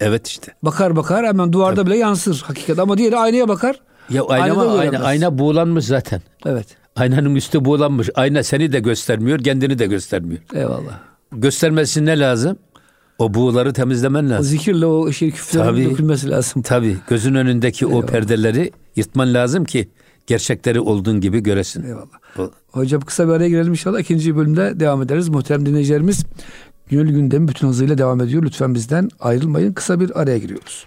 evet 0.00 0.26
işte. 0.26 0.52
Bakar 0.62 0.96
bakar 0.96 1.26
hemen 1.26 1.52
duvarda 1.52 1.86
bile 1.86 1.96
yansır 1.96 2.42
hakikat 2.46 2.78
ama 2.78 2.98
diğeri 2.98 3.16
aynaya 3.16 3.48
bakar. 3.48 3.80
Ya 4.10 4.22
ayna 4.24 4.52
ama 4.52 4.78
ayna, 4.78 4.98
ayna 4.98 5.38
buğulanmış 5.38 5.84
zaten. 5.84 6.22
Evet. 6.46 6.66
Aynanın 6.96 7.34
üstü 7.34 7.64
buğulanmış. 7.64 8.10
Ayna 8.14 8.42
seni 8.42 8.72
de 8.72 8.80
göstermiyor, 8.80 9.38
kendini 9.38 9.78
de 9.78 9.86
göstermiyor. 9.86 10.40
Eyvallah. 10.54 11.00
Göstermesi 11.32 12.04
ne 12.06 12.18
lazım? 12.18 12.56
O 13.18 13.34
buğuları 13.34 13.72
temizlemen 13.72 14.24
O 14.24 14.30
lazım. 14.30 14.44
zikirle 14.44 14.86
o 14.86 15.12
şey 15.12 15.30
küflerin 15.30 15.64
Tabii. 15.64 15.90
dökülmesi 15.90 16.30
lazım. 16.30 16.62
Tabii 16.62 16.96
gözün 17.08 17.34
önündeki 17.34 17.86
o 17.86 17.90
Eyvallah. 17.90 18.06
perdeleri 18.06 18.70
yırtman 18.96 19.34
lazım 19.34 19.64
ki 19.64 19.88
gerçekleri 20.26 20.80
olduğun 20.80 21.20
gibi 21.20 21.40
göresin. 21.42 21.82
Eyvallah. 21.84 22.06
Bu- 22.36 22.50
Hocam 22.72 23.00
kısa 23.00 23.28
bir 23.28 23.32
araya 23.32 23.48
girelim 23.48 23.70
inşallah. 23.72 24.00
İkinci 24.00 24.36
bölümde 24.36 24.80
devam 24.80 25.02
ederiz. 25.02 25.28
Muhterem 25.28 25.66
dinleyicilerimiz 25.66 26.24
Gönül 26.90 27.10
gündemi 27.12 27.48
bütün 27.48 27.68
hızıyla 27.68 27.98
devam 27.98 28.20
ediyor. 28.20 28.42
Lütfen 28.42 28.74
bizden 28.74 29.08
ayrılmayın. 29.20 29.72
Kısa 29.72 30.00
bir 30.00 30.20
araya 30.20 30.38
giriyoruz. 30.38 30.84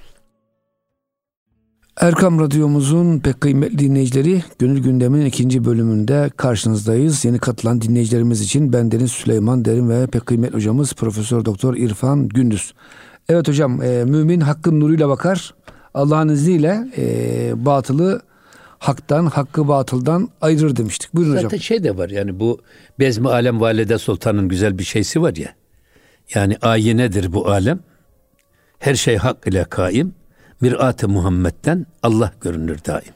Erkam 1.99 2.39
Radyomuzun 2.39 3.19
pek 3.19 3.41
kıymetli 3.41 3.79
dinleyicileri 3.79 4.43
Gönül 4.59 4.83
Gündemi'nin 4.83 5.25
ikinci 5.25 5.65
bölümünde 5.65 6.29
karşınızdayız. 6.38 7.25
Yeni 7.25 7.39
katılan 7.39 7.81
dinleyicilerimiz 7.81 8.41
için 8.41 8.73
ben 8.73 8.91
Deniz 8.91 9.12
Süleyman 9.12 9.65
Derin 9.65 9.89
ve 9.89 10.07
pek 10.07 10.25
kıymetli 10.25 10.55
hocamız 10.55 10.93
Profesör 10.93 11.45
Doktor 11.45 11.75
İrfan 11.75 12.29
Gündüz. 12.29 12.73
Evet 13.29 13.47
hocam 13.47 13.81
e, 13.81 14.05
mümin 14.05 14.39
hakkın 14.39 14.79
nuruyla 14.79 15.09
bakar. 15.09 15.53
Allah'ın 15.93 16.29
izniyle 16.29 16.88
e, 16.97 17.65
batılı 17.65 18.21
haktan, 18.79 19.25
hakkı 19.25 19.67
batıldan 19.67 20.29
ayırır 20.41 20.75
demiştik. 20.75 21.15
Buyurun 21.15 21.33
Zaten 21.33 21.47
hocam. 21.47 21.59
şey 21.59 21.83
de 21.83 21.97
var 21.97 22.09
yani 22.09 22.39
bu 22.39 22.62
Bezmi 22.99 23.29
Alem 23.29 23.62
Valide 23.62 23.97
Sultan'ın 23.97 24.47
güzel 24.47 24.77
bir 24.77 24.83
şeysi 24.83 25.21
var 25.21 25.35
ya. 25.35 25.53
Yani 26.35 26.57
ayinedir 26.62 27.33
bu 27.33 27.49
alem. 27.49 27.79
Her 28.79 28.95
şey 28.95 29.17
hak 29.17 29.47
ile 29.47 29.63
kaim. 29.63 30.18
Mirat-ı 30.62 31.10
Muhammed'den 31.10 31.86
Allah 32.04 32.34
görünür 32.41 32.80
daim. 32.86 33.13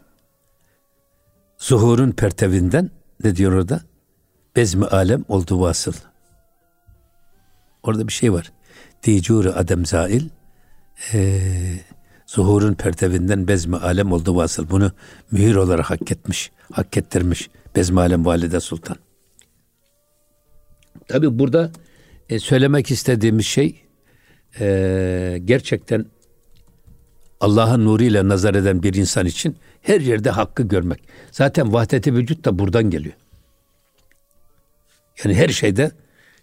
Zuhurun 1.57 2.11
pertevinden 2.11 2.89
ne 3.23 3.35
diyor 3.35 3.51
orada? 3.51 3.81
Bezmi 4.55 4.85
alem 4.85 5.25
oldu 5.27 5.61
vasıl. 5.61 5.93
Orada 7.83 8.07
bir 8.07 8.13
şey 8.13 8.33
var. 8.33 8.51
Dicuri 9.03 9.51
adem 9.51 9.85
zail. 9.85 10.29
Ee, 11.13 11.79
zuhurun 12.25 12.73
pertevinden 12.73 13.47
bezmi 13.47 13.77
alem 13.77 14.11
oldu 14.11 14.35
vasıl. 14.35 14.69
Bunu 14.69 14.91
mühür 15.31 15.55
olarak 15.55 15.89
hak 15.89 16.11
etmiş, 16.11 16.51
hak 16.71 16.97
ettirmiş 16.97 17.49
Bezmi 17.75 17.99
Alem 17.99 18.25
Valide 18.25 18.59
Sultan. 18.59 18.97
Tabi 21.07 21.39
burada 21.39 21.71
e, 22.29 22.39
söylemek 22.39 22.91
istediğimiz 22.91 23.45
şey 23.45 23.81
e, 24.59 25.39
gerçekten 25.45 26.05
Allah'ın 27.43 27.85
nuruyla 27.85 28.27
nazar 28.27 28.55
eden 28.55 28.83
bir 28.83 28.93
insan 28.93 29.25
için 29.25 29.57
her 29.81 30.01
yerde 30.01 30.29
hakkı 30.29 30.63
görmek. 30.63 31.03
Zaten 31.31 31.73
vahdeti 31.73 32.15
vücut 32.15 32.45
da 32.45 32.59
buradan 32.59 32.89
geliyor. 32.89 33.15
Yani 35.23 35.35
her 35.35 35.49
şeyde, 35.49 35.91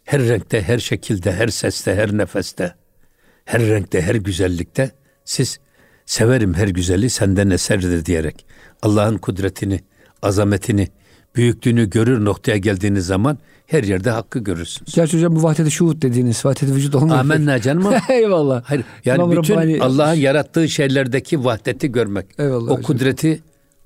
her 0.05 0.23
renkte, 0.23 0.63
her 0.63 0.79
şekilde, 0.79 1.33
her 1.33 1.49
seste, 1.49 1.95
her 1.95 2.17
nefeste, 2.19 2.75
her 3.45 3.63
renkte, 3.63 4.03
her 4.03 4.15
güzellikte 4.15 4.91
siz 5.25 5.61
severim 6.07 6.55
her 6.55 6.69
güzeli 6.69 7.11
senden 7.11 7.51
eserdir 7.51 8.05
diyerek 8.05 8.47
Allah'ın 8.83 9.19
kudretini, 9.19 9.81
azametini, 10.23 10.89
büyüklüğünü 11.37 11.90
görür 11.90 12.25
noktaya 12.25 12.57
geldiğiniz 12.57 13.07
zaman 13.07 13.38
her 13.66 13.83
yerde 13.85 14.11
hakkı 14.11 14.38
görürsünüz. 14.38 14.95
Gerçi 14.95 15.16
hocam 15.16 15.37
bu 15.37 15.43
vahdeti 15.43 15.71
şuhud 15.71 16.03
dediğiniz 16.03 16.45
vahdeti 16.45 16.75
vücut 16.75 16.95
olmuyor. 16.95 17.19
Amenna 17.19 17.61
canım. 17.61 17.95
Eyvallah. 18.09 18.62
Hayır, 18.64 18.85
yani 19.05 19.16
İmam 19.16 19.31
bütün 19.43 19.55
Rabbani- 19.55 19.81
Allah'ın 19.81 20.14
yarattığı 20.14 20.69
şeylerdeki 20.69 21.45
vahdeti 21.45 21.93
görmek. 21.93 22.27
Eyvallah 22.38 22.62
o 22.62 22.71
hocam. 22.71 22.83
kudreti 22.83 23.43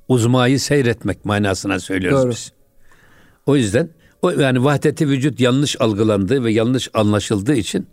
uzmayı 0.08 0.60
seyretmek 0.60 1.24
manasına 1.24 1.80
söylüyoruz 1.80 2.22
Doğru. 2.22 2.30
biz. 2.30 2.52
O 3.46 3.56
yüzden 3.56 3.88
o 4.22 4.30
yani 4.30 4.64
vahdeti 4.64 5.08
vücut 5.08 5.40
yanlış 5.40 5.80
algılandığı 5.80 6.44
ve 6.44 6.52
yanlış 6.52 6.90
anlaşıldığı 6.94 7.54
için 7.54 7.86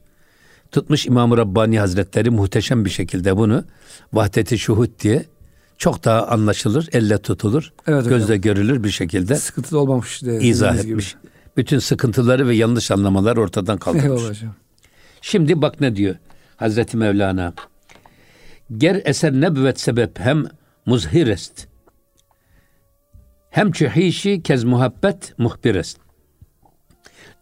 tutmuş 0.72 1.06
İmam-ı 1.06 1.38
Rabbani 1.38 1.80
Hazretleri 1.80 2.30
muhteşem 2.30 2.86
bir 2.86 2.90
şekilde 2.90 3.38
bunu 3.38 3.64
vahdeti 4.14 4.58
şuhud 4.60 4.90
diye 5.00 5.26
çok 5.82 6.04
daha 6.04 6.28
anlaşılır, 6.28 6.90
elle 6.92 7.18
tutulur, 7.18 7.74
Evet 7.88 7.98
hocam. 8.06 8.10
gözle 8.20 8.38
görülür 8.38 8.84
bir 8.84 8.90
şekilde 8.90 9.36
Sıkıntı 9.36 9.72
da 9.72 9.78
olmamış. 9.80 10.24
De, 10.24 10.40
izah 10.40 10.68
dediğiniz 10.68 10.86
gibi. 10.86 10.94
etmiş. 10.94 11.16
Bütün 11.58 11.80
sıkıntıları 11.80 12.48
ve 12.48 12.56
yanlış 12.56 12.92
anlamalar 12.92 13.38
ortadan. 13.38 13.80
Eyvallah 13.96 14.30
hocam. 14.30 14.56
Şimdi 15.22 15.62
bak 15.62 15.82
ne 15.82 15.96
diyor 15.96 16.16
Hazreti 16.58 16.98
Mevlana. 16.98 17.54
Ger 18.78 19.02
eser 19.06 19.34
nebüvet 19.34 19.80
sebep 19.80 20.20
hem 20.20 20.46
muzhir 20.86 21.28
est. 21.28 21.68
Hem 23.50 23.72
çühişi 23.72 24.44
kez 24.44 24.64
muhabbet 24.64 25.34
muhbir 25.38 25.76
est. 25.76 25.98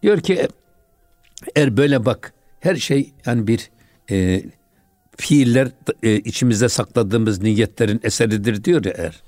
Diyor 0.03 0.19
ki 0.19 0.47
eğer 1.55 1.77
böyle 1.77 2.05
bak 2.05 2.33
her 2.59 2.75
şey 2.75 3.13
yani 3.25 3.47
bir 3.47 3.69
e, 4.11 4.43
fiiller 5.19 5.67
e, 6.03 6.15
içimizde 6.15 6.69
sakladığımız 6.69 7.41
niyetlerin 7.41 7.99
eseridir 8.03 8.63
diyor 8.63 8.85
ya 8.85 8.93
eğer. 8.97 9.21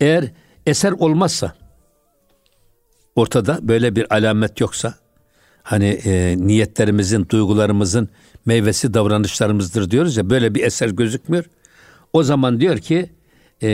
Eğer 0.00 0.24
eser 0.66 0.92
olmazsa 0.92 1.54
ortada 3.16 3.58
böyle 3.62 3.96
bir 3.96 4.14
alamet 4.14 4.60
yoksa 4.60 4.94
hani 5.62 5.88
e, 6.04 6.36
niyetlerimizin, 6.38 7.26
duygularımızın 7.28 8.08
meyvesi 8.46 8.94
davranışlarımızdır 8.94 9.90
diyoruz 9.90 10.16
ya 10.16 10.30
böyle 10.30 10.54
bir 10.54 10.62
eser 10.62 10.88
gözükmüyor. 10.88 11.44
O 12.12 12.22
zaman 12.22 12.60
diyor 12.60 12.78
ki 12.78 13.10
e, 13.62 13.68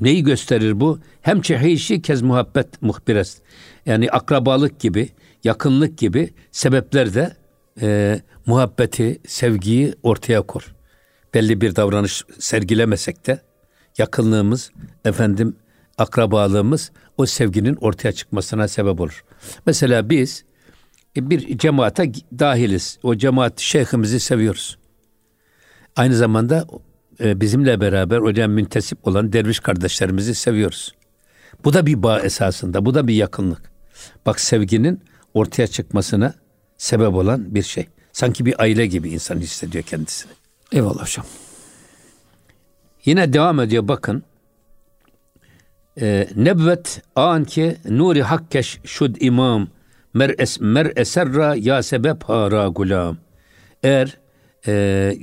neyi 0.00 0.24
gösterir 0.24 0.80
bu? 0.80 0.98
Hem 1.22 1.40
çehişi 1.40 2.02
kez 2.02 2.22
muhabbet 2.22 2.82
muhbires. 2.82 3.38
Yani 3.86 4.10
akrabalık 4.10 4.80
gibi, 4.80 5.08
yakınlık 5.44 5.98
gibi 5.98 6.30
sebepler 6.52 7.14
de 7.14 7.36
e, 7.80 8.20
muhabbeti, 8.50 9.20
sevgiyi 9.26 9.94
ortaya 10.02 10.42
kor. 10.42 10.74
Belli 11.34 11.60
bir 11.60 11.76
davranış 11.76 12.24
sergilemesek 12.38 13.26
de 13.26 13.40
yakınlığımız, 13.98 14.70
efendim 15.04 15.56
akrabalığımız 15.98 16.92
o 17.18 17.26
sevginin 17.26 17.74
ortaya 17.74 18.12
çıkmasına 18.12 18.68
sebep 18.68 19.00
olur. 19.00 19.24
Mesela 19.66 20.10
biz 20.10 20.44
e, 21.16 21.30
bir 21.30 21.58
cemaate 21.58 22.12
dahiliz. 22.38 22.98
O 23.02 23.14
cemaat 23.14 23.60
şeyhimizi 23.60 24.20
seviyoruz. 24.20 24.78
Aynı 25.96 26.16
zamanda 26.16 26.66
e, 27.20 27.40
bizimle 27.40 27.80
beraber 27.80 28.18
oraya 28.18 28.48
müntesip 28.48 29.08
olan 29.08 29.32
derviş 29.32 29.60
kardeşlerimizi 29.60 30.34
seviyoruz. 30.34 30.94
Bu 31.64 31.72
da 31.72 31.86
bir 31.86 32.02
bağ 32.02 32.20
esasında, 32.20 32.86
bu 32.86 32.94
da 32.94 33.08
bir 33.08 33.14
yakınlık. 33.14 33.72
Bak 34.26 34.40
sevginin 34.40 35.00
ortaya 35.34 35.66
çıkmasına 35.66 36.34
sebep 36.78 37.14
olan 37.14 37.54
bir 37.54 37.62
şey. 37.62 37.86
Sanki 38.12 38.46
bir 38.46 38.62
aile 38.62 38.86
gibi 38.86 39.10
insan 39.10 39.38
hissediyor 39.38 39.84
kendisini. 39.84 40.32
Eyvallah 40.72 41.02
hocam. 41.02 41.26
Yine 43.04 43.32
devam 43.32 43.60
ediyor 43.60 43.88
bakın. 43.88 44.22
Ee, 46.00 46.28
nebvet 46.36 47.02
an 47.16 47.44
ki 47.44 47.76
nuri 47.84 48.22
hakkeş 48.22 48.78
şud 48.84 49.16
imam 49.20 49.68
mer, 50.14 50.34
es, 50.38 50.60
mer 50.60 50.92
eserra 50.96 51.54
ya 51.54 51.82
sebep 51.82 52.24
hara 52.24 52.66
gulam. 52.68 53.16
Eğer 53.82 54.18
e, 54.66 55.16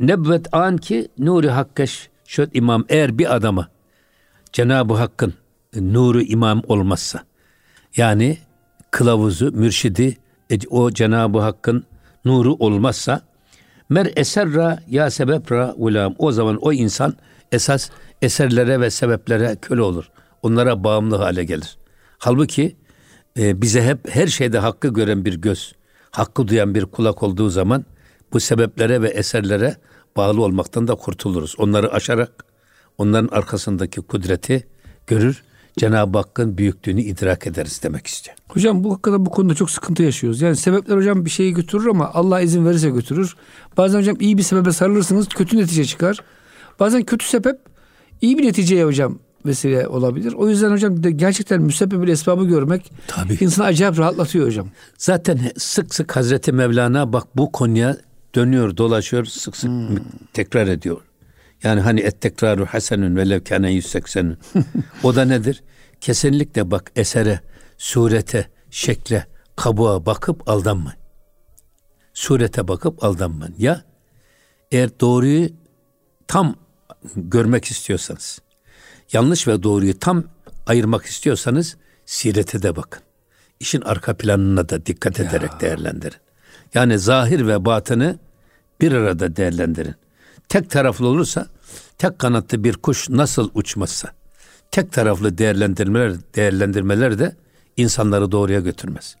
nebvet 0.00 0.54
an 0.54 0.76
ki 0.76 1.08
nuri 1.18 1.50
hakkeş 1.50 2.08
şud 2.24 2.48
imam 2.54 2.84
eğer 2.88 3.18
bir 3.18 3.34
adama 3.34 3.68
Cenab-ı 4.52 4.94
Hakk'ın 4.94 5.34
nuru 5.74 6.22
imam 6.22 6.62
olmazsa 6.68 7.24
yani 7.96 8.38
kılavuzu, 8.90 9.52
mürşidi 9.52 10.16
o 10.70 10.90
Cenab-ı 10.90 11.38
Hakk'ın 11.38 11.84
nuru 12.24 12.54
olmazsa 12.54 13.20
mer 13.88 14.12
eserra 14.16 14.78
ya 14.88 15.10
sebepra 15.10 15.74
ulam 15.76 16.14
o 16.18 16.32
zaman 16.32 16.56
o 16.56 16.72
insan 16.72 17.14
esas 17.52 17.90
eserlere 18.22 18.80
ve 18.80 18.90
sebeplere 18.90 19.56
köle 19.62 19.82
olur. 19.82 20.10
Onlara 20.42 20.84
bağımlı 20.84 21.16
hale 21.16 21.44
gelir. 21.44 21.76
Halbuki 22.18 22.76
e, 23.38 23.62
bize 23.62 23.82
hep 23.82 24.14
her 24.14 24.26
şeyde 24.26 24.58
hakkı 24.58 24.88
gören 24.88 25.24
bir 25.24 25.34
göz, 25.34 25.74
hakkı 26.10 26.48
duyan 26.48 26.74
bir 26.74 26.84
kulak 26.84 27.22
olduğu 27.22 27.48
zaman 27.48 27.84
bu 28.32 28.40
sebeplere 28.40 29.02
ve 29.02 29.08
eserlere 29.08 29.76
bağlı 30.16 30.42
olmaktan 30.42 30.88
da 30.88 30.94
kurtuluruz. 30.94 31.54
Onları 31.58 31.92
aşarak 31.92 32.44
onların 32.98 33.28
arkasındaki 33.28 34.00
kudreti 34.00 34.66
görür. 35.06 35.42
Cenab-ı 35.76 36.18
Hakk'ın 36.18 36.58
büyüklüğünü 36.58 37.00
idrak 37.00 37.46
ederiz 37.46 37.80
demek 37.82 38.06
istiyor. 38.06 38.36
Hocam 38.48 38.84
bu 38.84 38.92
hakikaten 38.92 39.26
bu 39.26 39.30
konuda 39.30 39.54
çok 39.54 39.70
sıkıntı 39.70 40.02
yaşıyoruz. 40.02 40.40
Yani 40.40 40.56
sebepler 40.56 40.96
hocam 40.96 41.24
bir 41.24 41.30
şeyi 41.30 41.54
götürür 41.54 41.86
ama 41.86 42.10
Allah 42.14 42.40
izin 42.40 42.66
verirse 42.66 42.90
götürür. 42.90 43.36
Bazen 43.76 43.98
hocam 43.98 44.16
iyi 44.20 44.38
bir 44.38 44.42
sebebe 44.42 44.72
sarılırsınız 44.72 45.28
kötü 45.28 45.56
netice 45.56 45.84
çıkar. 45.84 46.18
Bazen 46.80 47.02
kötü 47.02 47.26
sebep 47.26 47.58
iyi 48.20 48.38
bir 48.38 48.46
neticeye 48.46 48.84
hocam 48.84 49.18
vesile 49.46 49.88
olabilir. 49.88 50.32
O 50.32 50.48
yüzden 50.48 50.70
hocam 50.70 51.02
gerçekten 51.02 51.62
müsebbebil 51.62 52.08
esbabı 52.08 52.44
görmek 52.44 52.92
Tabii. 53.06 53.38
insanı 53.40 53.66
acayip 53.66 53.98
rahatlatıyor 53.98 54.46
hocam. 54.46 54.68
Zaten 54.98 55.40
sık 55.56 55.94
sık 55.94 56.16
Hazreti 56.16 56.52
Mevlana 56.52 57.12
bak 57.12 57.24
bu 57.36 57.52
konuya 57.52 57.96
dönüyor 58.34 58.76
dolaşıyor 58.76 59.24
sık 59.24 59.56
sık 59.56 59.70
tekrar 60.32 60.66
ediyor. 60.66 61.00
Yani 61.66 61.80
hani 61.80 62.00
et 62.00 62.20
tekraru 62.20 62.66
hasenün 62.66 63.16
velev 63.16 63.40
kâne 63.44 63.72
180'ün. 63.72 64.38
o 65.02 65.16
da 65.16 65.24
nedir? 65.24 65.62
Kesinlikle 66.00 66.70
bak 66.70 66.92
esere, 66.96 67.40
surete, 67.78 68.50
şekle, 68.70 69.26
kabuğa 69.56 70.06
bakıp 70.06 70.48
aldanmayın. 70.48 70.98
Surete 72.14 72.68
bakıp 72.68 73.04
aldanmayın. 73.04 73.54
Ya 73.58 73.84
eğer 74.72 75.00
doğruyu 75.00 75.48
tam 76.28 76.56
görmek 77.16 77.64
istiyorsanız, 77.64 78.38
yanlış 79.12 79.48
ve 79.48 79.62
doğruyu 79.62 79.98
tam 79.98 80.24
ayırmak 80.66 81.06
istiyorsanız 81.06 81.76
sirete 82.04 82.62
de 82.62 82.76
bakın. 82.76 83.02
İşin 83.60 83.80
arka 83.80 84.16
planına 84.16 84.68
da 84.68 84.86
dikkat 84.86 85.20
ederek 85.20 85.60
değerlendirin. 85.60 86.20
Yani 86.74 86.98
zahir 86.98 87.46
ve 87.46 87.64
batını 87.64 88.18
bir 88.80 88.92
arada 88.92 89.36
değerlendirin. 89.36 89.94
Tek 90.48 90.70
taraflı 90.70 91.06
olursa, 91.06 91.46
tek 91.98 92.18
kanatlı 92.18 92.64
bir 92.64 92.74
kuş 92.74 93.08
nasıl 93.10 93.50
uçmazsa, 93.54 94.08
tek 94.70 94.92
taraflı 94.92 95.38
değerlendirmeler 95.38 96.12
değerlendirmeler 96.34 97.18
de 97.18 97.36
insanları 97.76 98.32
doğruya 98.32 98.60
götürmez. 98.60 99.16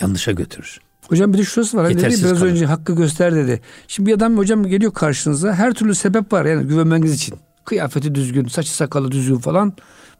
Yanlışa 0.00 0.32
götürür. 0.32 0.80
Hocam 1.08 1.32
bir 1.32 1.38
de 1.38 1.44
şurası 1.44 1.76
var. 1.76 1.84
Hani 1.84 1.94
dedi, 1.94 2.02
Yetersiz 2.02 2.24
biraz 2.24 2.38
kalır. 2.38 2.50
önce 2.50 2.66
hakkı 2.66 2.94
göster 2.94 3.34
dedi. 3.34 3.60
Şimdi 3.88 4.10
bir 4.10 4.16
adam 4.16 4.38
hocam 4.38 4.66
geliyor 4.66 4.92
karşınıza. 4.92 5.54
Her 5.54 5.74
türlü 5.74 5.94
sebep 5.94 6.32
var 6.32 6.44
yani 6.44 6.66
güvenmeniz 6.66 7.14
için. 7.14 7.34
Kıyafeti 7.64 8.14
düzgün, 8.14 8.48
saçı 8.48 8.74
sakalı 8.74 9.12
düzgün 9.12 9.38
falan. 9.38 9.72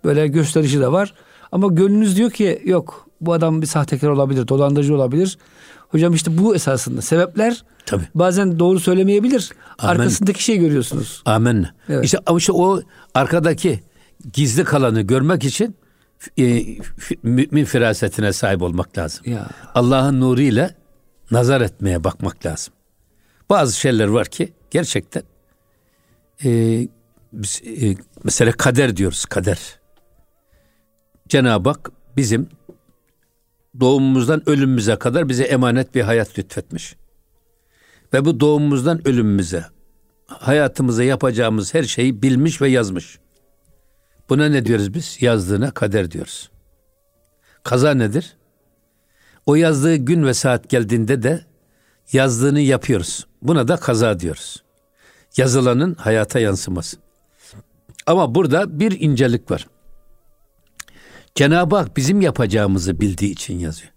Böyle 0.05 0.29
gösterişi 0.29 0.81
de 0.81 0.93
var. 0.93 1.15
Ama 1.53 1.69
gönlünüz 1.69 2.17
diyor 2.17 2.31
ki 2.31 2.63
yok 2.65 3.07
bu 3.21 3.33
adam 3.33 3.63
bir 3.63 3.67
sahtekar 3.67 4.09
olabilir, 4.09 4.49
dolandırıcı 4.49 4.95
olabilir. 4.95 5.39
Hocam 5.93 6.15
işte 6.15 6.39
bu 6.39 6.55
esasında 6.55 7.03
sebepler 7.03 7.65
Tabii. 7.87 8.05
bazen 8.15 8.59
doğru 8.59 8.81
söylemeyebilir. 8.81 9.51
Amen. 9.79 9.95
Arkasındaki 9.95 10.45
şey 10.45 10.59
görüyorsunuz. 10.59 11.23
Amenna. 11.25 11.75
Evet. 11.89 12.05
İşte, 12.05 12.19
ama 12.27 12.39
işte 12.39 12.53
o 12.53 12.83
arkadaki 13.15 13.83
gizli 14.33 14.65
kalanı 14.65 15.01
görmek 15.01 15.45
için 15.45 15.77
e, 16.39 16.65
mümin 17.23 17.65
firasetine 17.65 18.33
sahip 18.33 18.63
olmak 18.63 18.99
lazım. 18.99 19.25
Ya. 19.27 19.49
Allah'ın 19.75 20.21
nuruyla 20.21 20.71
nazar 21.31 21.61
etmeye 21.61 22.05
bakmak 22.05 22.47
lazım. 22.47 22.75
Bazı 23.51 23.81
şeyler 23.81 24.07
var 24.07 24.27
ki 24.27 24.53
gerçekten 24.71 25.23
e, 26.45 26.49
biz, 27.33 27.63
e, 27.83 27.97
mesela 28.25 28.53
kader 28.53 28.97
diyoruz 28.97 29.25
kader. 29.25 29.59
Cenab-ı 31.29 31.69
Hak 31.69 31.91
bizim 32.17 32.49
doğumumuzdan 33.81 34.49
ölümümüze 34.49 34.97
kadar 34.97 35.29
bize 35.29 35.45
emanet 35.45 35.95
bir 35.95 36.03
hayat 36.03 36.39
lütfetmiş. 36.39 36.97
Ve 38.13 38.25
bu 38.25 38.41
doğumumuzdan 38.41 39.09
ölümümüze 39.09 39.65
hayatımıza 40.27 41.05
yapacağımız 41.05 41.75
her 41.75 41.83
şeyi 41.83 42.23
bilmiş 42.23 42.61
ve 42.63 42.69
yazmış. 42.69 43.19
Buna 44.29 44.49
ne 44.49 44.67
diyoruz 44.67 44.95
biz? 44.95 45.19
Yazdığına 45.21 45.71
kader 45.71 46.11
diyoruz. 46.11 46.51
Kaza 47.63 47.95
nedir? 47.95 48.37
O 49.47 49.55
yazdığı 49.55 49.97
gün 49.97 50.27
ve 50.27 50.35
saat 50.35 50.69
geldiğinde 50.69 51.23
de 51.23 51.45
yazdığını 52.13 52.61
yapıyoruz. 52.61 53.27
Buna 53.43 53.69
da 53.69 53.77
kaza 53.77 54.21
diyoruz. 54.21 54.63
Yazılanın 55.37 55.95
hayata 55.95 56.39
yansıması. 56.39 56.97
Ama 58.07 58.35
burada 58.35 58.81
bir 58.81 59.01
incelik 59.01 59.51
var. 59.51 59.67
Cenab-ı 61.35 61.77
Hak 61.77 61.97
bizim 61.97 62.21
yapacağımızı 62.21 63.01
bildiği 63.01 63.31
için 63.31 63.59
yazıyor. 63.59 63.93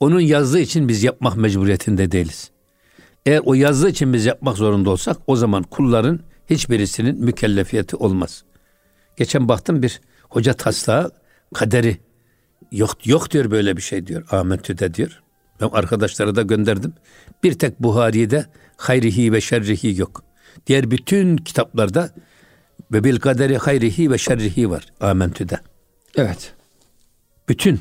Onun 0.00 0.20
yazdığı 0.20 0.60
için 0.60 0.88
biz 0.88 1.04
yapmak 1.04 1.36
mecburiyetinde 1.36 2.12
değiliz. 2.12 2.50
Eğer 3.26 3.40
o 3.44 3.54
yazdığı 3.54 3.88
için 3.88 4.12
biz 4.12 4.26
yapmak 4.26 4.56
zorunda 4.56 4.90
olsak 4.90 5.16
o 5.26 5.36
zaman 5.36 5.62
kulların 5.62 6.20
hiçbirisinin 6.50 7.24
mükellefiyeti 7.24 7.96
olmaz. 7.96 8.44
Geçen 9.16 9.48
baktım 9.48 9.82
bir 9.82 10.00
hoca 10.28 10.52
taslağı 10.52 11.10
kaderi 11.54 11.96
yok 12.72 13.06
yok 13.06 13.30
diyor 13.30 13.50
böyle 13.50 13.76
bir 13.76 13.82
şey 13.82 14.06
diyor. 14.06 14.26
Amentü'de 14.30 14.94
diyor. 14.94 15.22
Ben 15.60 15.68
arkadaşlara 15.72 16.34
da 16.34 16.42
gönderdim. 16.42 16.92
Bir 17.42 17.52
tek 17.52 17.80
Buhari'de 17.80 18.46
hayrihi 18.76 19.32
ve 19.32 19.40
şerrihi 19.40 20.00
yok. 20.00 20.24
Diğer 20.66 20.90
bütün 20.90 21.36
kitaplarda 21.36 22.10
ve 22.92 23.04
bil 23.04 23.16
kaderi 23.16 23.58
hayrihi 23.58 24.10
ve 24.10 24.18
şerrihi 24.18 24.70
var. 24.70 24.86
Amentü'de. 25.00 25.58
Evet. 26.16 26.54
Bütün. 27.48 27.80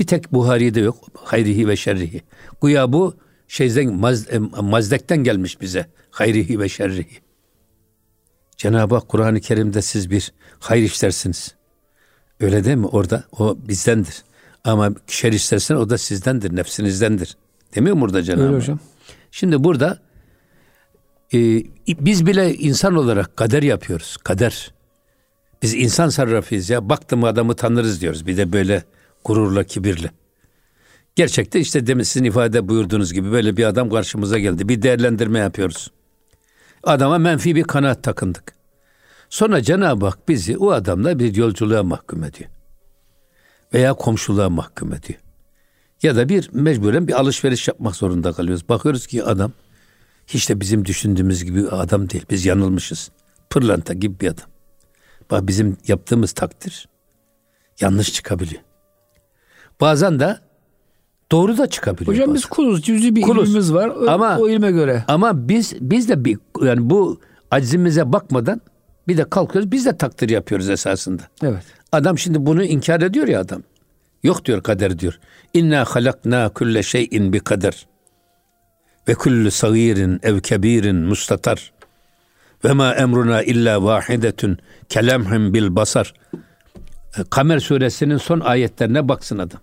Bir 0.00 0.06
tek 0.06 0.32
Buhari'de 0.32 0.80
yok. 0.80 0.96
Hayrihi 1.14 1.68
ve 1.68 1.76
şerrihi. 1.76 2.22
Güya 2.62 2.92
bu 2.92 3.16
şeyden 3.48 3.94
maz, 3.94 4.30
e, 4.30 4.38
mazdekten 4.62 5.24
gelmiş 5.24 5.60
bize. 5.60 5.86
Hayrihi 6.10 6.60
ve 6.60 6.68
şerrihi. 6.68 7.18
Cenab-ı 8.56 8.94
Hak 8.94 9.08
Kur'an-ı 9.08 9.40
Kerim'de 9.40 9.82
siz 9.82 10.10
bir 10.10 10.32
hayır 10.60 10.84
işlersiniz. 10.84 11.54
Öyle 12.40 12.64
değil 12.64 12.76
mi? 12.76 12.86
Orada 12.86 13.24
o 13.38 13.58
bizdendir. 13.68 14.22
Ama 14.64 14.90
şer 15.06 15.32
istersen 15.32 15.74
o 15.74 15.90
da 15.90 15.98
sizdendir, 15.98 16.56
nefsinizdendir. 16.56 17.36
Demiyor 17.74 17.96
mu 17.96 18.02
burada 18.02 18.22
Cenab-ı 18.22 18.46
Hak? 18.46 18.54
hocam. 18.54 18.78
Şimdi 19.30 19.64
burada 19.64 19.98
e, 21.34 21.38
biz 21.88 22.26
bile 22.26 22.54
insan 22.54 22.96
olarak 22.96 23.36
kader 23.36 23.62
yapıyoruz. 23.62 24.16
Kader. 24.16 24.74
Biz 25.62 25.74
insan 25.74 26.08
sarrafıyız 26.08 26.70
ya. 26.70 26.88
Baktım 26.88 27.24
adamı 27.24 27.56
tanırız 27.56 28.00
diyoruz. 28.00 28.26
Bir 28.26 28.36
de 28.36 28.52
böyle 28.52 28.84
gururla, 29.24 29.64
kibirle. 29.64 30.10
Gerçekte 31.16 31.60
işte 31.60 31.86
demin 31.86 32.02
sizin 32.02 32.24
ifade 32.24 32.68
buyurduğunuz 32.68 33.12
gibi 33.12 33.32
böyle 33.32 33.56
bir 33.56 33.64
adam 33.64 33.90
karşımıza 33.90 34.38
geldi. 34.38 34.68
Bir 34.68 34.82
değerlendirme 34.82 35.38
yapıyoruz. 35.38 35.90
Adama 36.82 37.18
menfi 37.18 37.56
bir 37.56 37.62
kanaat 37.62 38.02
takındık. 38.02 38.54
Sonra 39.30 39.62
Cenab-ı 39.62 40.06
Hak 40.06 40.28
bizi 40.28 40.58
o 40.58 40.70
adamla 40.70 41.18
bir 41.18 41.36
yolculuğa 41.36 41.82
mahkum 41.82 42.24
ediyor. 42.24 42.50
Veya 43.74 43.94
komşuluğa 43.94 44.50
mahkum 44.50 44.94
ediyor. 44.94 45.20
Ya 46.02 46.16
da 46.16 46.28
bir 46.28 46.50
mecburen 46.52 47.08
bir 47.08 47.20
alışveriş 47.20 47.68
yapmak 47.68 47.96
zorunda 47.96 48.32
kalıyoruz. 48.32 48.68
Bakıyoruz 48.68 49.06
ki 49.06 49.24
adam 49.24 49.52
hiç 50.26 50.48
de 50.48 50.60
bizim 50.60 50.84
düşündüğümüz 50.84 51.44
gibi 51.44 51.68
adam 51.68 52.10
değil. 52.10 52.24
Biz 52.30 52.46
yanılmışız. 52.46 53.10
Pırlanta 53.50 53.94
gibi 53.94 54.20
bir 54.20 54.28
adam. 54.28 54.51
Bak 55.32 55.46
bizim 55.48 55.76
yaptığımız 55.88 56.32
takdir 56.32 56.88
yanlış 57.80 58.12
çıkabiliyor. 58.12 58.62
Bazen 59.80 60.20
de 60.20 60.38
doğru 61.32 61.58
da 61.58 61.66
çıkabiliyor. 61.66 62.08
Hocam 62.12 62.22
bazen. 62.22 62.34
biz 62.34 62.44
kuluz. 62.44 62.82
Cüzi 62.82 63.16
bir 63.16 63.22
Kuluz. 63.22 63.48
ilmimiz 63.48 63.74
var. 63.74 63.88
O, 63.88 64.10
Ama- 64.10 64.38
o 64.38 64.48
ilme 64.48 64.70
göre. 64.70 65.04
Ama 65.08 65.48
biz 65.48 65.74
biz 65.80 66.08
de 66.08 66.24
bir 66.24 66.38
yani 66.62 66.90
bu 66.90 67.20
aczimize 67.50 68.12
bakmadan 68.12 68.60
bir 69.08 69.16
de 69.16 69.30
kalkıyoruz 69.30 69.72
biz 69.72 69.86
de 69.86 69.96
takdir 69.96 70.28
yapıyoruz 70.28 70.70
esasında. 70.70 71.22
Evet. 71.42 71.62
Adam 71.92 72.18
şimdi 72.18 72.46
bunu 72.46 72.64
inkar 72.64 73.00
ediyor 73.00 73.28
ya 73.28 73.40
adam. 73.40 73.62
Yok 74.22 74.44
diyor 74.44 74.62
kader 74.62 74.98
diyor. 74.98 75.20
İnna 75.54 75.84
halakna 75.84 76.48
kulle 76.48 76.82
şeyin 76.82 77.32
bi 77.32 77.40
kader. 77.40 77.86
Ve 79.08 79.14
kullu 79.14 79.50
sagirin 79.50 80.20
ev 80.22 80.40
kebirin 80.40 80.96
mustatar. 80.96 81.72
Ve 82.64 82.72
ma 82.72 82.94
emruna 82.94 83.42
illa 83.42 83.84
vahidetun 83.84 84.58
kelemhim 84.88 85.54
bil 85.54 85.76
basar. 85.76 86.14
E, 87.18 87.24
Kamer 87.30 87.58
suresinin 87.58 88.16
son 88.16 88.40
ayetlerine 88.40 89.08
baksın 89.08 89.38
adam. 89.38 89.60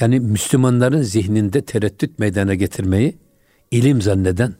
Yani 0.00 0.20
Müslümanların 0.20 1.02
zihninde 1.02 1.64
tereddüt 1.64 2.18
meydana 2.18 2.54
getirmeyi 2.54 3.18
ilim 3.70 4.02
zanneden 4.02 4.54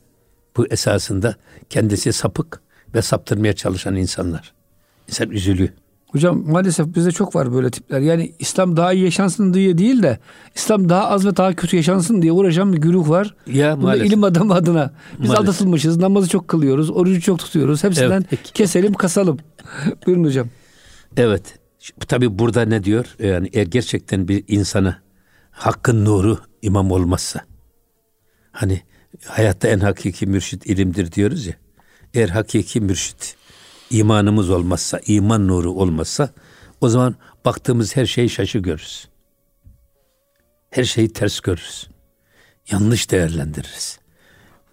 bu 0.56 0.66
esasında 0.66 1.36
kendisi 1.70 2.12
sapık 2.12 2.62
ve 2.94 3.02
saptırmaya 3.02 3.52
çalışan 3.52 3.96
insanlar. 3.96 4.54
İnsan 5.08 5.30
üzülüyor. 5.30 5.68
Hocam 6.16 6.44
maalesef 6.50 6.86
bizde 6.94 7.10
çok 7.12 7.34
var 7.36 7.52
böyle 7.52 7.70
tipler. 7.70 8.00
Yani 8.00 8.32
İslam 8.38 8.76
daha 8.76 8.92
iyi 8.92 9.04
yaşansın 9.04 9.54
diye 9.54 9.78
değil 9.78 10.02
de 10.02 10.18
İslam 10.54 10.88
daha 10.88 11.08
az 11.08 11.26
ve 11.26 11.36
daha 11.36 11.54
kötü 11.54 11.76
yaşansın 11.76 12.22
diye 12.22 12.32
uğraşan 12.32 12.72
bir 12.72 12.78
güruh 12.78 13.08
var. 13.08 13.34
Ya 13.46 13.76
Bu 13.76 13.80
da 13.82 13.86
maalesef. 13.86 14.08
ilim 14.08 14.24
adamı 14.24 14.54
adına. 14.54 14.90
Biz 15.12 15.28
Maalesef. 15.28 15.48
aldatılmışız. 15.48 15.96
Namazı 15.96 16.28
çok 16.28 16.48
kılıyoruz. 16.48 16.90
Orucu 16.90 17.20
çok 17.20 17.38
tutuyoruz. 17.38 17.84
Hepsinden 17.84 18.24
Evet. 18.32 18.52
keselim 18.54 18.92
kasalım. 18.94 19.38
Buyurun 20.06 20.24
hocam. 20.24 20.48
Evet. 21.16 21.58
Tabi 22.08 22.38
burada 22.38 22.62
ne 22.64 22.84
diyor? 22.84 23.06
Yani 23.18 23.50
eğer 23.52 23.66
gerçekten 23.66 24.28
bir 24.28 24.44
insana 24.48 24.98
hakkın 25.50 26.04
nuru 26.04 26.38
imam 26.62 26.90
olmazsa 26.90 27.40
hani 28.52 28.80
hayatta 29.26 29.68
en 29.68 29.78
hakiki 29.78 30.26
mürşit 30.26 30.66
ilimdir 30.66 31.12
diyoruz 31.12 31.46
ya. 31.46 31.54
Eğer 32.14 32.28
hakiki 32.28 32.80
mürşit 32.80 33.36
imanımız 33.90 34.50
olmazsa, 34.50 35.00
iman 35.06 35.48
nuru 35.48 35.72
olmazsa 35.72 36.30
o 36.80 36.88
zaman 36.88 37.14
baktığımız 37.44 37.96
her 37.96 38.06
şeyi 38.06 38.30
şaşı 38.30 38.58
görürüz. 38.58 39.08
Her 40.70 40.84
şeyi 40.84 41.12
ters 41.12 41.40
görürüz. 41.40 41.88
Yanlış 42.70 43.10
değerlendiririz. 43.10 43.98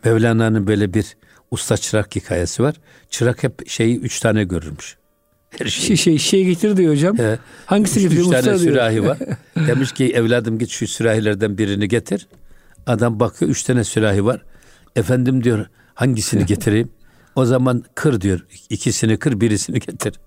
Mevlana'nın 0.06 0.68
böyle 0.68 0.94
bir 0.94 1.18
usta 1.52 1.78
çırak 1.78 2.16
hikayesi 2.16 2.64
var. 2.64 2.76
Çırak 3.10 3.44
hep 3.44 3.70
şeyi 3.70 4.00
üç 4.00 4.20
tane 4.20 4.44
görürmüş. 4.44 4.98
Her 5.50 5.66
şeyi. 5.66 5.86
Şey, 5.86 5.98
şey, 5.98 6.18
şey 6.18 6.46
getir 6.46 6.78
diyor 6.78 6.94
hocam. 6.94 7.18
He. 7.18 7.40
Hangisi 7.66 8.00
üç, 8.00 8.04
getiriyor? 8.04 8.40
Üç 8.40 8.46
tane 8.46 8.58
sürahi 8.58 9.04
var. 9.04 9.18
Demiş 9.56 9.92
ki 9.92 10.14
evladım 10.14 10.60
git 10.60 10.70
şu 10.70 10.88
sürahilerden 10.88 11.58
birini 11.58 11.88
getir. 11.88 12.28
Adam 12.88 13.20
bakıyor 13.20 13.52
üç 13.52 13.64
tane 13.64 13.84
sürahi 13.84 14.26
var. 14.26 14.42
Efendim 14.96 15.44
diyor 15.44 15.66
hangisini 15.94 16.46
getireyim? 16.46 16.90
O 17.36 17.46
zaman 17.46 17.84
kır 17.96 18.22
diyor. 18.22 18.46
İkisini 18.70 19.18
kır 19.18 19.42
birisini 19.42 19.80
getir. 19.80 20.20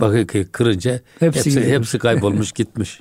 Bakıyor 0.00 0.28
ki 0.28 0.48
kırınca 0.52 1.00
hepsi, 1.18 1.38
hepsi, 1.38 1.72
hepsi 1.72 1.98
kaybolmuş 1.98 2.52
gitmiş. 2.56 3.00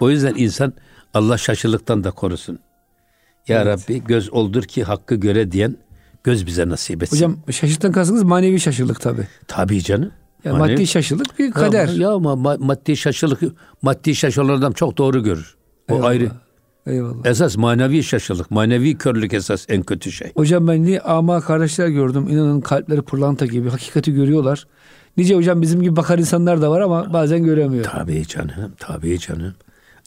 O 0.00 0.10
yüzden 0.10 0.34
insan 0.36 0.72
Allah 1.14 1.38
şaşılıktan 1.38 2.04
da 2.04 2.10
korusun. 2.10 2.58
Ya 3.48 3.62
evet. 3.62 3.66
Rabbi 3.66 4.04
göz 4.04 4.30
oldur 4.32 4.62
ki 4.62 4.84
hakkı 4.84 5.14
göre 5.14 5.52
diyen 5.52 5.76
göz 6.24 6.46
bize 6.46 6.68
nasip 6.68 7.02
etsin. 7.02 7.16
Hocam 7.16 7.36
şaşırtan 7.50 7.92
kastınız 7.92 8.22
manevi 8.22 8.60
şaşırlık 8.60 9.00
tabi. 9.00 9.28
Tabi 9.48 9.82
canım. 9.82 10.12
Ya 10.44 10.52
manevi... 10.52 10.72
maddi 10.72 10.86
şaşırlık 10.86 11.38
bir 11.38 11.50
kader. 11.52 11.88
Ya, 11.88 11.94
ya 11.94 12.10
ama 12.10 12.36
maddi 12.56 12.96
şaşırlık 12.96 13.40
maddi 13.82 14.14
şaşırlık 14.14 14.58
adam 14.58 14.72
çok 14.72 14.98
doğru 14.98 15.22
görür. 15.22 15.56
O 15.90 15.94
Eyvallah. 15.94 16.08
ayrı. 16.08 16.30
Eyvallah. 16.90 17.26
Esas 17.26 17.56
manevi 17.56 18.02
şaşılık, 18.02 18.50
manevi 18.50 18.98
körlük 18.98 19.34
esas 19.34 19.66
en 19.68 19.82
kötü 19.82 20.12
şey. 20.12 20.32
Hocam 20.36 20.68
ben 20.68 20.84
niye 20.84 21.00
ama 21.00 21.40
kardeşler 21.40 21.88
gördüm. 21.88 22.26
İnanın 22.28 22.60
kalpleri 22.60 23.02
pırlanta 23.02 23.46
gibi 23.46 23.68
hakikati 23.68 24.12
görüyorlar. 24.12 24.66
Nice 25.16 25.34
hocam 25.34 25.62
bizim 25.62 25.82
gibi 25.82 25.96
bakar 25.96 26.18
insanlar 26.18 26.62
da 26.62 26.70
var 26.70 26.80
ama 26.80 27.12
bazen 27.12 27.44
göremiyor. 27.44 27.84
Tabii 27.84 28.26
canım, 28.26 28.72
tabii 28.78 29.18
canım. 29.18 29.54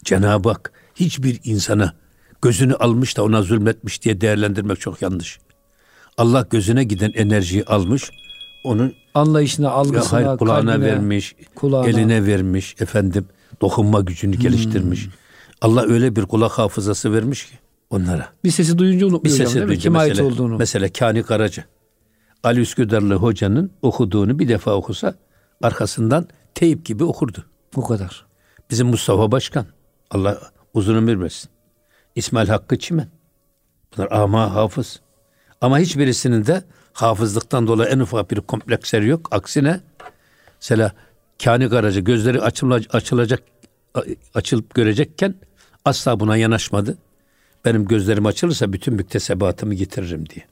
Cenab-ı 0.03 0.49
Hak 0.49 0.71
hiçbir 0.95 1.39
insana 1.43 1.93
gözünü 2.41 2.73
almış 2.75 3.17
da 3.17 3.23
ona 3.23 3.41
zulmetmiş 3.41 4.03
diye 4.03 4.21
değerlendirmek 4.21 4.79
çok 4.79 5.01
yanlış. 5.01 5.39
Allah 6.17 6.47
gözüne 6.49 6.83
giden 6.83 7.11
enerjiyi 7.15 7.65
almış, 7.65 8.11
onun 8.63 8.93
anlayışına, 9.13 9.69
algısına, 9.69 10.11
hayır, 10.11 10.37
kulağına 10.37 10.71
kalbine, 10.71 10.85
vermiş, 10.85 11.35
kulağına. 11.55 11.89
eline 11.89 12.25
vermiş, 12.25 12.75
efendim 12.79 13.25
dokunma 13.61 14.01
gücünü 14.01 14.35
geliştirmiş. 14.35 15.05
Hmm. 15.05 15.11
Allah 15.63 15.85
öyle 15.87 16.15
bir 16.15 16.25
kulak 16.25 16.51
hafızası 16.51 17.13
vermiş 17.13 17.45
ki 17.45 17.55
onlara. 17.89 18.29
Bir 18.43 18.51
sesi 18.51 18.77
duyunca 18.77 19.05
unutmuyor 19.05 19.23
bir 19.23 19.45
sesi 19.45 19.55
duyunca, 19.55 19.75
Kime 19.75 19.97
mesela, 19.97 20.25
ait 20.25 20.33
olduğunu. 20.33 20.57
Mesela 20.57 20.93
Kani 20.93 21.23
Karaca. 21.23 21.65
Ali 22.43 22.59
Üsküdarlı 22.59 23.15
hocanın 23.15 23.71
okuduğunu 23.81 24.39
bir 24.39 24.47
defa 24.47 24.73
okusa 24.73 25.15
arkasından 25.61 26.27
teyip 26.55 26.85
gibi 26.85 27.03
okurdu. 27.03 27.45
Bu 27.75 27.83
kadar. 27.83 28.25
Bizim 28.71 28.87
Mustafa 28.87 29.31
Başkan. 29.31 29.65
Allah 30.11 30.41
uzun 30.73 30.95
ömür 30.95 31.21
versin. 31.21 31.49
İsmail 32.15 32.47
Hakkı 32.47 32.79
Çimen. 32.79 33.07
Bunlar 33.97 34.11
ama 34.11 34.55
hafız. 34.55 35.01
Ama 35.61 35.79
hiçbirisinin 35.79 36.45
de 36.45 36.63
hafızlıktan 36.93 37.67
dolayı 37.67 37.89
en 37.89 37.99
ufak 37.99 38.31
bir 38.31 38.41
kompleksleri 38.41 39.07
yok. 39.07 39.27
Aksine 39.31 39.79
mesela 40.61 40.91
Kani 41.43 41.69
Karaca 41.69 42.01
gözleri 42.01 42.41
açılacak, 42.41 42.95
açılacak 42.95 43.43
açılıp 44.33 44.73
görecekken 44.73 45.35
asla 45.85 46.19
buna 46.19 46.37
yanaşmadı. 46.37 46.97
Benim 47.65 47.85
gözlerim 47.85 48.25
açılırsa 48.25 48.73
bütün 48.73 48.93
müktesebatımı 48.93 49.73
getiririm 49.73 50.29
diye. 50.29 50.45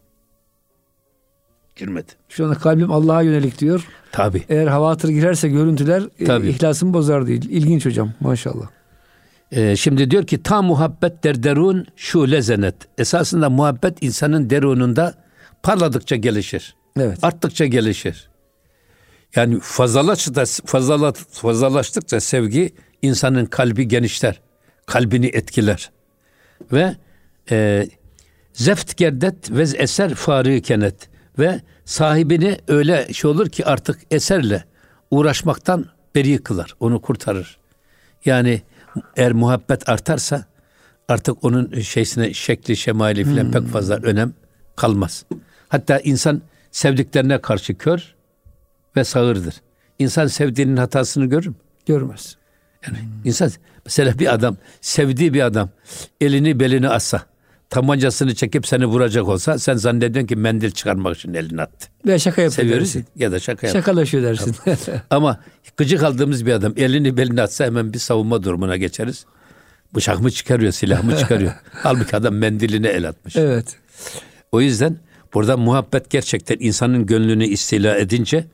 Girmedi. 1.76 2.12
Şu 2.30 2.46
anda 2.46 2.56
kalbim 2.56 2.92
Allah'a 2.92 3.22
yönelik 3.22 3.60
diyor. 3.60 3.88
Tabi. 4.12 4.44
Eğer 4.50 4.68
havatır 4.68 5.10
girerse 5.10 5.50
görüntüler 5.50 6.04
e, 6.20 6.26
Tabii. 6.26 6.50
ihlasımı 6.50 6.94
bozar 6.94 7.28
değil. 7.28 7.50
İlginç 7.50 7.86
hocam 7.86 8.14
maşallah. 8.20 8.68
Ee, 9.52 9.76
şimdi 9.76 10.12
diyor 10.12 10.28
ki 10.28 10.44
ta 10.44 10.62
muhabbet 10.62 11.24
der 11.24 11.44
derun 11.44 11.86
şu 11.96 12.32
lezenet. 12.32 12.76
Esasında 12.98 13.50
muhabbet 13.50 14.04
insanın 14.04 14.50
derununda 14.50 15.16
parladıkça 15.64 16.16
gelişir. 16.16 16.76
Evet. 17.00 17.24
Arttıkça 17.24 17.66
gelişir. 17.66 18.30
Yani 19.36 19.60
fazlalaştıkça, 19.62 20.46
fazlalaştıkça 21.32 22.20
sevgi 22.20 22.74
insanın 23.02 23.46
kalbi 23.46 23.88
genişler. 23.88 24.42
Kalbini 24.92 25.28
etkiler. 25.28 25.92
Ve 26.72 26.96
e, 27.52 27.88
zeft 28.54 28.98
gerdet 28.98 29.52
ve 29.52 29.62
eser 29.62 30.16
farı 30.16 30.62
kenet 30.62 31.10
ve 31.40 31.62
sahibini 31.86 32.58
öyle 32.68 33.14
şey 33.14 33.32
olur 33.32 33.50
ki 33.50 33.66
artık 33.66 34.00
eserle 34.12 34.64
uğraşmaktan 35.12 35.86
beri 36.16 36.38
kılar. 36.38 36.76
Onu 36.80 37.02
kurtarır. 37.02 37.58
Yani 38.26 38.62
eğer 39.16 39.32
muhabbet 39.32 39.90
artarsa 39.90 40.46
artık 41.08 41.44
onun 41.44 41.80
şeysine 41.80 42.34
şekli 42.34 42.78
şemali 42.78 43.24
filan 43.24 43.44
hmm. 43.44 43.52
pek 43.52 43.68
fazla 43.68 43.96
önem 43.96 44.34
kalmaz. 44.76 45.26
Hatta 45.70 46.00
insan 46.00 46.42
sevdiklerine 46.72 47.42
karşı 47.42 47.78
kör 47.78 48.16
ve 48.96 49.04
sağırdır. 49.04 49.56
İnsan 50.00 50.28
sevdiğinin 50.28 50.78
hatasını 50.78 51.26
görür 51.26 51.48
mü? 51.48 51.56
Görmez. 51.86 52.41
Yani 52.88 52.98
hmm. 52.98 53.08
insan 53.24 53.52
mesela 53.86 54.20
bir 54.20 54.34
adam 54.34 54.58
sevdiği 54.82 55.34
bir 55.34 55.42
adam 55.42 55.70
elini 56.22 56.60
belini 56.60 56.90
assa 56.90 57.26
tabancasını 57.72 58.36
çekip 58.36 58.68
seni 58.68 58.86
vuracak 58.86 59.28
olsa 59.28 59.60
sen 59.60 59.76
zannediyorsun 59.76 60.28
ki 60.28 60.36
mendil 60.36 60.72
çıkarmak 60.72 61.18
için 61.18 61.34
elini 61.34 61.62
attı. 61.62 61.88
Veya 62.06 62.20
şaka 62.20 62.42
yapıyor 62.42 62.52
Seviyoruz 62.52 62.88
dersin. 62.88 63.06
Ya 63.16 63.32
da 63.32 63.40
şaka 63.40 63.68
yapıyor. 63.68 63.84
Şakalaşıyor 63.84 64.24
dersin. 64.24 64.56
Ama 65.10 65.40
gıcık 65.78 66.04
aldığımız 66.04 66.46
bir 66.46 66.52
adam 66.52 66.74
elini 66.78 67.18
belini 67.18 67.42
atsa 67.42 67.66
hemen 67.66 67.94
bir 67.94 68.00
savunma 68.00 68.44
durumuna 68.44 68.78
geçeriz. 68.78 69.26
Bıçak 69.96 70.22
mı 70.22 70.32
çıkarıyor, 70.32 70.72
silah 70.72 71.04
mı 71.04 71.18
çıkarıyor. 71.18 71.52
Halbuki 71.72 72.16
adam 72.16 72.36
mendiline 72.36 72.88
el 72.88 73.10
atmış. 73.10 73.36
Evet. 73.36 73.76
O 74.52 74.62
yüzden 74.62 74.98
burada 75.34 75.58
muhabbet 75.58 76.10
gerçekten 76.10 76.58
insanın 76.60 77.06
gönlünü 77.06 77.46
istila 77.46 77.98
edince 77.98 78.46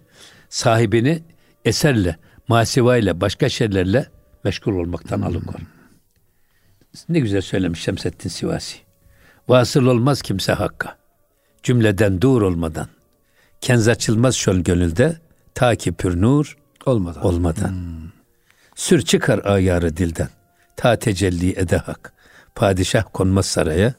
sahibini 0.50 1.24
eserle, 1.66 2.16
masivayla, 2.48 3.22
başka 3.22 3.50
şeylerle 3.50 4.08
meşgul 4.44 4.74
olmaktan 4.74 5.22
alıkor. 5.22 5.60
Ne 7.10 7.20
güzel 7.20 7.42
söylemiş 7.42 7.82
Şemsettin 7.82 8.30
Sivasi. 8.30 8.78
Vasıl 9.48 9.86
olmaz 9.86 10.22
kimse 10.22 10.54
hakka. 10.54 10.98
Cümleden 11.64 12.22
dur 12.22 12.42
olmadan. 12.42 12.88
Kenz 13.62 13.88
açılmaz 13.88 14.36
şöl 14.36 14.60
gönülde. 14.60 15.18
Ta 15.56 15.76
ki 15.76 15.92
pür 15.92 16.22
nur 16.22 16.58
olmadan. 16.86 17.24
olmadan. 17.26 17.70
Hmm. 17.70 18.10
Sür 18.76 19.02
çıkar 19.02 19.46
ayarı 19.46 19.98
dilden. 19.98 20.30
Ta 20.76 20.96
tecelli 20.96 21.60
ede 21.60 21.78
hak. 21.78 22.14
Padişah 22.56 23.04
konmaz 23.14 23.46
saraya. 23.46 23.94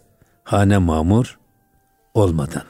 Hane 0.45 0.79
mamur 0.79 1.39
olmadan. 2.15 2.63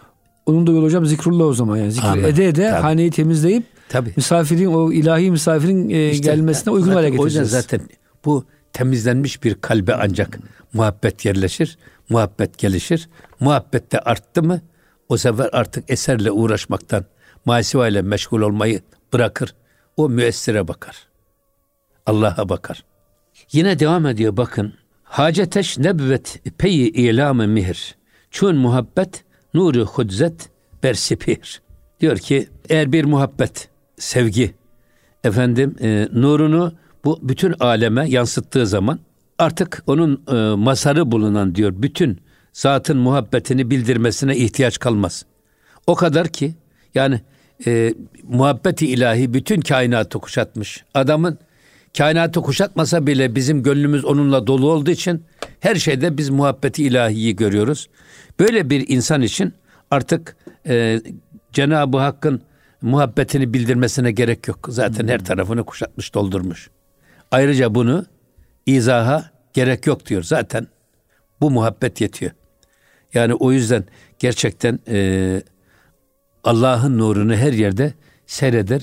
Onun 0.47 0.67
da 0.67 0.71
yolu 0.71 0.85
hocam 0.85 1.07
zikrullah 1.07 1.45
o 1.45 1.53
zaman 1.53 1.77
yani. 1.77 1.93
Zikir 1.93 2.25
ede 2.25 2.49
ede 2.49 2.71
Tabii. 2.71 2.83
haneyi 2.83 3.11
temizleyip 3.11 3.65
Tabii. 3.89 4.13
misafirin 4.17 4.67
o 4.67 4.93
ilahi 4.93 5.31
misafirin 5.31 5.91
e, 5.91 6.11
işte, 6.11 6.33
gelmesine 6.33 6.73
uygun 6.75 6.93
hale 6.93 7.11
getireceğiz. 7.11 7.37
O 7.37 7.57
yüzden 7.57 7.61
zaten 7.61 7.81
bu 8.25 8.45
temizlenmiş 8.73 9.45
bir 9.45 9.55
kalbe 9.55 9.95
ancak 9.95 10.39
muhabbet 10.73 11.25
yerleşir, 11.25 11.79
muhabbet 12.09 12.59
gelişir. 12.59 13.09
Muhabbette 13.41 14.01
arttı 14.01 14.43
mı 14.43 14.61
o 15.09 15.17
sefer 15.17 15.49
artık 15.53 15.91
eserle 15.91 16.31
uğraşmaktan, 16.31 17.05
masiva 17.45 17.89
ile 17.89 18.03
meşgul 18.03 18.41
olmayı 18.41 18.83
bırakır. 19.13 19.55
O 19.97 20.09
müessire 20.09 20.69
bakar. 20.69 21.09
Allah'a 22.07 22.49
bakar. 22.49 22.85
Yine 23.53 23.79
devam 23.79 24.07
ediyor 24.07 24.37
bakın. 24.37 24.75
Haceteş 25.03 25.79
nebvet 25.79 26.41
peyi 26.59 26.93
ilamı 26.93 27.47
mihir. 27.47 27.97
Çun 28.31 28.57
muhabbet 28.57 29.25
nuru 29.55 29.87
hudzet 29.87 30.51
bersipir. 30.83 31.63
Diyor 32.01 32.19
ki 32.19 32.49
eğer 32.69 32.93
bir 32.93 33.05
muhabbet, 33.05 33.69
sevgi 33.99 34.55
efendim 35.25 35.77
e, 35.83 36.09
nurunu 36.13 36.73
bu 37.05 37.19
bütün 37.23 37.55
aleme 37.61 38.09
yansıttığı 38.09 38.67
zaman 38.67 38.99
artık 39.39 39.83
onun 39.87 40.23
e, 40.33 40.57
masarı 40.57 41.11
bulunan 41.11 41.55
diyor 41.55 41.73
bütün 41.77 42.21
zatın 42.53 42.99
muhabbetini 42.99 43.71
bildirmesine 43.71 44.37
ihtiyaç 44.37 44.79
kalmaz. 44.79 45.25
O 45.87 45.95
kadar 45.95 46.29
ki 46.29 46.55
yani 46.95 47.21
e, 47.67 47.95
muhabbeti 48.23 48.87
ilahi 48.87 49.35
bütün 49.35 49.61
kainatı 49.61 50.19
kuşatmış. 50.19 50.85
Adamın 50.95 51.39
kainatı 51.99 52.41
kuşatmasa 52.41 53.07
bile 53.07 53.35
bizim 53.35 53.63
gönlümüz 53.63 54.05
onunla 54.05 54.47
dolu 54.47 54.71
olduğu 54.71 54.91
için 54.91 55.25
her 55.61 55.75
şeyde 55.77 56.19
biz 56.19 56.31
muhabbeti 56.31 56.85
ilahiyi 56.85 57.37
görüyoruz. 57.37 57.89
Böyle 58.41 58.71
bir 58.71 58.89
insan 58.89 59.23
için 59.23 59.53
artık 59.91 60.37
e, 60.67 61.01
Cenab-ı 61.53 61.99
Hakk'ın 61.99 62.43
muhabbetini 62.83 63.55
bildirmesine 63.55 64.13
gerek 64.13 64.49
yok. 64.49 64.69
Zaten 64.69 65.09
her 65.09 65.25
tarafını 65.25 65.65
kuşatmış, 65.65 66.15
doldurmuş. 66.15 66.71
Ayrıca 67.31 67.75
bunu 67.75 68.07
izaha 68.67 69.31
gerek 69.53 69.87
yok 69.87 70.07
diyor. 70.07 70.23
Zaten 70.23 70.67
bu 71.41 71.51
muhabbet 71.51 72.01
yetiyor. 72.01 72.33
Yani 73.15 73.35
o 73.35 73.53
yüzden 73.53 73.85
gerçekten 74.19 74.79
e, 74.89 75.43
Allah'ın 76.45 76.99
nurunu 76.99 77.35
her 77.35 77.53
yerde 77.53 77.95
seyreder 78.27 78.83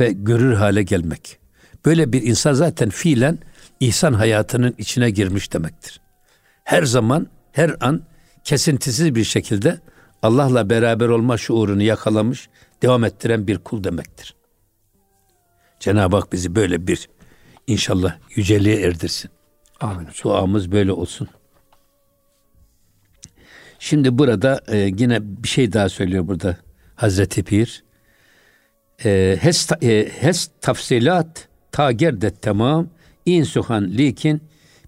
ve 0.00 0.12
görür 0.12 0.54
hale 0.54 0.82
gelmek. 0.82 1.38
Böyle 1.84 2.12
bir 2.12 2.22
insan 2.22 2.52
zaten 2.52 2.90
fiilen 2.90 3.38
ihsan 3.80 4.12
hayatının 4.12 4.74
içine 4.78 5.10
girmiş 5.10 5.52
demektir. 5.52 6.00
Her 6.64 6.82
zaman, 6.82 7.26
her 7.52 7.76
an 7.80 8.02
kesintisiz 8.44 9.14
bir 9.14 9.24
şekilde 9.24 9.80
Allah'la 10.22 10.70
beraber 10.70 11.08
olma 11.08 11.36
şuurunu 11.36 11.82
yakalamış, 11.82 12.48
devam 12.82 13.04
ettiren 13.04 13.46
bir 13.46 13.58
kul 13.58 13.84
demektir. 13.84 14.34
Cenab-ı 15.80 16.16
Hak 16.16 16.32
bizi 16.32 16.54
böyle 16.54 16.86
bir 16.86 17.08
inşallah 17.66 18.16
yüceliğe 18.34 18.80
erdirsin. 18.80 19.30
Amin. 19.80 20.08
Duamız 20.24 20.72
böyle 20.72 20.92
olsun. 20.92 21.28
Şimdi 23.78 24.18
burada 24.18 24.60
e, 24.68 24.76
yine 24.76 25.18
bir 25.22 25.48
şey 25.48 25.72
daha 25.72 25.88
söylüyor 25.88 26.28
burada 26.28 26.56
Hazreti 26.94 27.42
Pir. 27.42 27.84
E, 29.04 29.38
hes, 29.40 29.68
e, 29.82 30.08
hes 30.20 30.48
tafsilat 30.60 31.48
ta 31.72 31.92
gerdet 31.92 32.42
tamam 32.42 32.88
insuhan 33.26 33.90
likin 33.90 34.42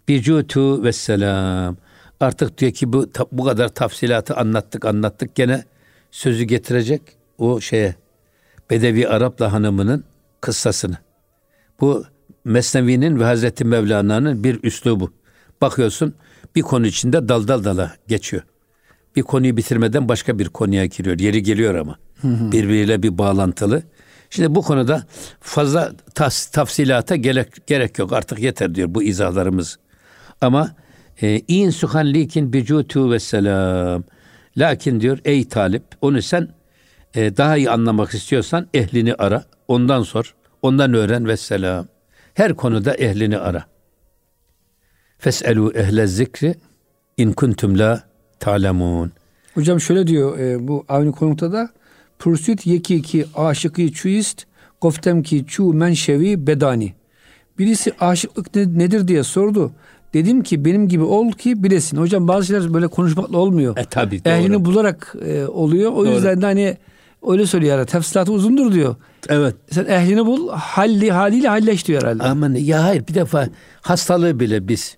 bicutu 0.09 0.85
ve 0.85 0.93
selam. 0.93 1.77
Artık 2.21 2.59
diyor 2.59 2.73
ki 2.73 2.93
bu 2.93 3.11
bu 3.33 3.45
kadar 3.45 3.69
tafsilatı 3.69 4.37
anlattık 4.37 4.85
anlattık 4.85 5.35
gene 5.35 5.65
sözü 6.11 6.45
getirecek 6.45 7.03
o 7.39 7.61
şeye 7.61 7.95
Bedevi 8.71 9.09
Arapla 9.09 9.53
hanımının 9.53 10.05
kıssasını. 10.41 10.97
Bu 11.81 12.05
Mesnevi'nin 12.45 13.21
ve 13.21 13.25
Hazreti 13.25 13.65
Mevlana'nın 13.65 14.45
bir 14.45 14.63
üslubu. 14.63 15.13
Bakıyorsun 15.61 16.15
bir 16.57 16.63
konu 16.63 16.87
içinde 16.87 17.29
dal 17.29 17.49
dal 17.49 17.65
dala 17.65 17.97
geçiyor. 18.09 18.43
Bir 19.17 19.23
konuyu 19.23 19.57
bitirmeden 19.57 20.09
başka 20.09 20.39
bir 20.39 20.49
konuya 20.49 20.87
giriyor. 20.87 21.19
Yeri 21.19 21.43
geliyor 21.43 21.75
ama. 21.75 21.99
Birbiriyle 22.25 23.03
bir 23.03 23.19
bağlantılı. 23.19 23.83
Şimdi 24.31 24.55
bu 24.55 24.63
konuda 24.63 25.07
fazla 25.41 25.93
tas, 26.15 26.47
tafsilata 26.47 27.17
gerek, 27.17 27.67
gerek 27.67 27.99
yok. 27.99 28.13
Artık 28.13 28.39
yeter 28.39 28.75
diyor 28.75 28.95
bu 28.95 29.03
izahlarımız. 29.03 29.79
Ama 30.41 30.75
in 31.27 31.71
suhan 31.71 32.15
likin 32.15 32.53
bicutu 32.53 33.11
ve 33.11 33.19
selam. 33.19 34.05
Lakin 34.57 35.01
diyor 35.01 35.19
ey 35.25 35.49
talip 35.49 35.83
onu 36.01 36.23
sen 36.23 36.49
e, 37.15 37.37
daha 37.37 37.57
iyi 37.57 37.71
anlamak 37.71 38.15
istiyorsan 38.15 38.67
ehlini 38.75 39.15
ara. 39.15 39.45
Ondan 39.69 40.03
sor. 40.03 40.35
Ondan 40.63 40.95
öğren 40.95 41.27
ve 41.27 41.37
selam. 41.37 41.87
Her 42.35 42.55
konuda 42.55 42.95
ehlini 42.95 43.39
ara. 43.39 43.65
Feselu 45.19 45.73
ehle 45.75 46.07
zikri 46.07 46.55
in 47.17 47.33
kuntum 47.33 47.79
la 47.79 48.03
ta'lemun. 48.41 49.13
Hocam 49.55 49.81
şöyle 49.81 50.07
diyor 50.07 50.39
e, 50.39 50.69
bu 50.69 50.85
aynı 50.89 51.13
konukta 51.13 51.53
da 51.53 51.71
Pursuit 52.19 52.67
yeki 52.67 53.03
ki 53.03 53.27
aşıkı 53.35 53.93
çuist 53.93 54.47
goftem 54.81 55.23
ki 55.23 55.45
çu 55.49 55.73
menşevi 55.73 56.47
bedani. 56.47 56.95
Birisi 57.59 57.93
aşıklık 58.01 58.55
ne- 58.55 58.79
nedir 58.79 59.09
diye 59.09 59.23
sordu. 59.23 59.73
Dedim 60.15 60.43
ki 60.43 60.65
benim 60.65 60.89
gibi 60.89 61.03
ol 61.03 61.33
ki 61.33 61.63
bilesin. 61.63 61.97
Hocam 61.97 62.29
bazı 62.29 62.47
şeyler 62.47 62.75
böyle 62.75 62.89
konuşmakla 62.89 63.39
olmuyor. 63.39 63.77
E 63.77 63.85
tabi 63.85 64.25
doğru. 64.25 64.35
Ehlini 64.35 64.65
bularak 64.65 65.15
e, 65.27 65.47
oluyor. 65.47 65.93
O 65.93 65.97
Doğru. 65.97 66.09
yüzden 66.15 66.43
de 66.43 66.47
hani 66.47 66.77
öyle 67.29 67.47
söylüyor 67.47 67.73
herhalde. 67.73 67.91
Tefsilatı 67.91 68.33
uzundur 68.33 68.73
diyor. 68.73 68.97
Evet. 69.29 69.55
Sen 69.71 69.85
ehlini 69.85 70.27
bul, 70.27 70.49
halli 70.49 71.11
haliyle 71.11 71.49
halleş 71.49 71.87
diyor 71.89 72.03
herhalde. 72.03 72.23
Aman 72.23 72.55
ya 72.55 72.85
hayır 72.85 73.07
bir 73.09 73.15
defa 73.15 73.49
hastalığı 73.81 74.41
bile 74.41 74.69
biz 74.69 74.97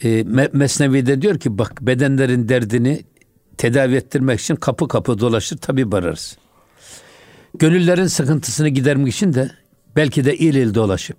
e, 0.00 0.08
Me- 0.08 0.50
Mesnevi'de 0.52 1.22
diyor 1.22 1.38
ki 1.38 1.58
bak 1.58 1.78
bedenlerin 1.82 2.48
derdini 2.48 3.02
tedavi 3.56 3.94
ettirmek 3.94 4.40
için 4.40 4.56
kapı 4.56 4.88
kapı 4.88 5.18
dolaşır 5.18 5.56
tabi 5.56 5.96
ararız. 5.96 6.36
Gönüllerin 7.58 8.06
sıkıntısını 8.06 8.68
gidermek 8.68 9.14
için 9.14 9.32
de 9.34 9.50
belki 9.96 10.24
de 10.24 10.36
il 10.36 10.54
il 10.54 10.74
dolaşıp 10.74 11.18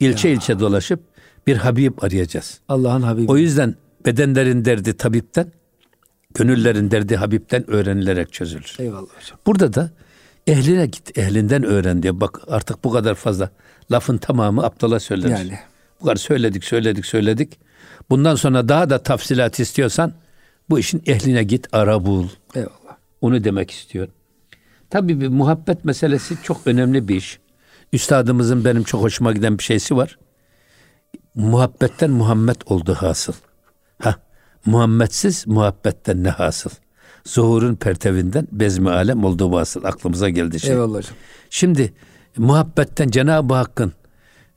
ilçe 0.00 0.30
ilçe 0.32 0.60
dolaşıp 0.60 1.00
bir 1.46 1.56
Habib 1.56 2.02
arayacağız. 2.02 2.60
Allah'ın 2.68 3.02
Habibi. 3.02 3.32
O 3.32 3.36
yüzden 3.36 3.74
bedenlerin 4.06 4.64
derdi 4.64 4.96
tabipten, 4.96 5.52
gönüllerin 6.34 6.90
derdi 6.90 7.16
Habib'ten 7.16 7.70
öğrenilerek 7.70 8.32
çözülür. 8.32 8.76
Eyvallah 8.78 9.00
hocam. 9.00 9.38
Burada 9.46 9.74
da 9.74 9.90
ehline 10.46 10.86
git, 10.86 11.18
ehlinden 11.18 11.64
öğren 11.64 12.02
diyor. 12.02 12.20
Bak 12.20 12.40
artık 12.48 12.84
bu 12.84 12.92
kadar 12.92 13.14
fazla 13.14 13.50
lafın 13.92 14.18
tamamı 14.18 14.64
aptala 14.64 15.00
söylenir. 15.00 15.30
Yani. 15.30 15.58
Bu 16.00 16.04
kadar 16.04 16.16
söyledik, 16.16 16.64
söyledik, 16.64 17.06
söyledik. 17.06 17.58
Bundan 18.10 18.34
sonra 18.34 18.68
daha 18.68 18.90
da 18.90 19.02
tafsilat 19.02 19.60
istiyorsan 19.60 20.12
bu 20.70 20.78
işin 20.78 21.02
ehline 21.06 21.42
git, 21.42 21.68
ara 21.72 22.04
bul. 22.06 22.28
Eyvallah. 22.54 22.96
Onu 23.20 23.44
demek 23.44 23.70
istiyor. 23.70 24.08
Tabii 24.90 25.20
bir 25.20 25.28
muhabbet 25.28 25.84
meselesi 25.84 26.36
çok 26.42 26.66
önemli 26.66 27.08
bir 27.08 27.16
iş. 27.16 27.38
Üstadımızın 27.92 28.64
benim 28.64 28.84
çok 28.84 29.02
hoşuma 29.02 29.32
giden 29.32 29.58
bir 29.58 29.62
şeysi 29.62 29.96
var. 29.96 30.18
Muhabbetten 31.34 32.10
Muhammed 32.10 32.56
oldu 32.66 32.94
hasıl. 32.94 33.32
Ha, 34.02 34.14
Muhammedsiz 34.66 35.46
muhabbetten 35.46 36.24
ne 36.24 36.28
hasıl? 36.30 36.70
Zuhurun 37.24 37.74
pertevinden 37.74 38.48
bezmi 38.52 38.90
alem 38.90 39.24
oldu 39.24 39.52
vasıl. 39.52 39.84
Aklımıza 39.84 40.28
geldi 40.28 40.60
şey. 40.60 40.70
Eyvallah 40.70 40.98
hocam. 40.98 41.14
Şimdi 41.50 41.94
muhabbetten 42.36 43.08
Cenab-ı 43.08 43.54
Hakk'ın 43.54 43.92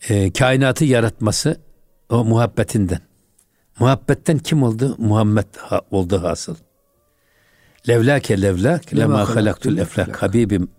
e, 0.10 0.34
kainatı 0.34 0.86
yaratması 0.86 1.62
o 2.10 2.26
muhabbetinden. 2.26 3.00
Muhabbetten 3.80 4.38
kim 4.38 4.64
oldu? 4.64 4.96
Muhammed 4.98 5.46
ha- 5.58 5.82
oldu 5.92 6.24
hasıl. 6.24 6.56
Levlake 7.90 8.42
levlak 8.42 8.96
Lema 8.96 9.36
halaktul 9.36 9.78
eflak. 9.78 10.24
Habibim 10.24 10.70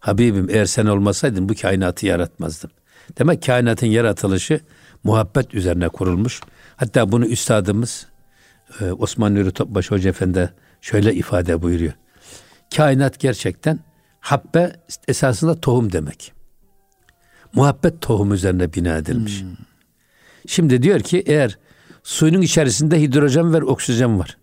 Habibim 0.00 0.50
eğer 0.50 0.64
sen 0.64 0.86
olmasaydın 0.86 1.48
bu 1.48 1.54
kainatı 1.62 2.06
yaratmazdım. 2.06 2.70
Demek 3.18 3.42
kainatın 3.42 3.86
yaratılışı 3.86 4.60
muhabbet 5.04 5.54
üzerine 5.54 5.88
kurulmuş. 5.88 6.40
Hatta 6.76 7.12
bunu 7.12 7.26
üstadımız 7.26 8.06
e, 8.80 8.92
Osman 8.92 9.34
Nuri 9.34 9.52
Topbaş 9.52 9.90
Hoca 9.90 10.10
Efendi 10.10 10.52
şöyle 10.80 11.14
ifade 11.14 11.62
buyuruyor. 11.62 11.92
Kainat 12.76 13.20
gerçekten 13.20 13.78
habbe 14.20 14.72
esasında 15.08 15.60
tohum 15.60 15.92
demek. 15.92 16.32
Muhabbet 17.52 18.00
tohum 18.00 18.32
üzerine 18.32 18.72
bina 18.72 18.96
edilmiş. 18.96 19.42
Şimdi 20.46 20.82
diyor 20.82 21.00
ki 21.00 21.22
eğer 21.26 21.58
suyun 22.02 22.42
içerisinde 22.42 23.00
hidrojen 23.00 23.54
ve 23.54 23.62
oksijen 23.62 24.18
var. 24.18 24.38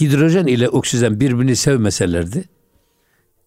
Hidrojen 0.00 0.46
ile 0.46 0.68
oksijen 0.68 1.20
birbirini 1.20 1.56
sevmeselerdi, 1.56 2.44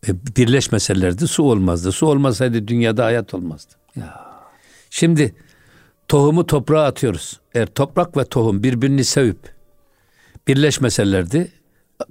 e, 0.07 0.35
birleşmeselerdi 0.37 1.27
su 1.27 1.43
olmazdı. 1.43 1.91
Su 1.91 2.07
olmasaydı 2.07 2.67
dünyada 2.67 3.05
hayat 3.05 3.33
olmazdı. 3.33 3.73
Ya. 3.95 4.25
Şimdi 4.89 5.35
tohumu 6.07 6.45
toprağa 6.45 6.83
atıyoruz. 6.83 7.39
Eğer 7.53 7.65
toprak 7.65 8.17
ve 8.17 8.25
tohum 8.25 8.63
birbirini 8.63 9.03
sevip 9.03 9.37
birleşmeselerdi 10.47 11.51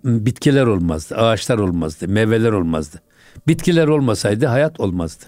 bitkiler 0.05 0.66
olmazdı, 0.66 1.16
ağaçlar 1.16 1.59
olmazdı, 1.59 2.09
meyveler 2.09 2.53
olmazdı. 2.53 3.01
Bitkiler 3.49 3.88
olmasaydı 3.88 4.47
hayat 4.47 4.80
olmazdı. 4.80 5.24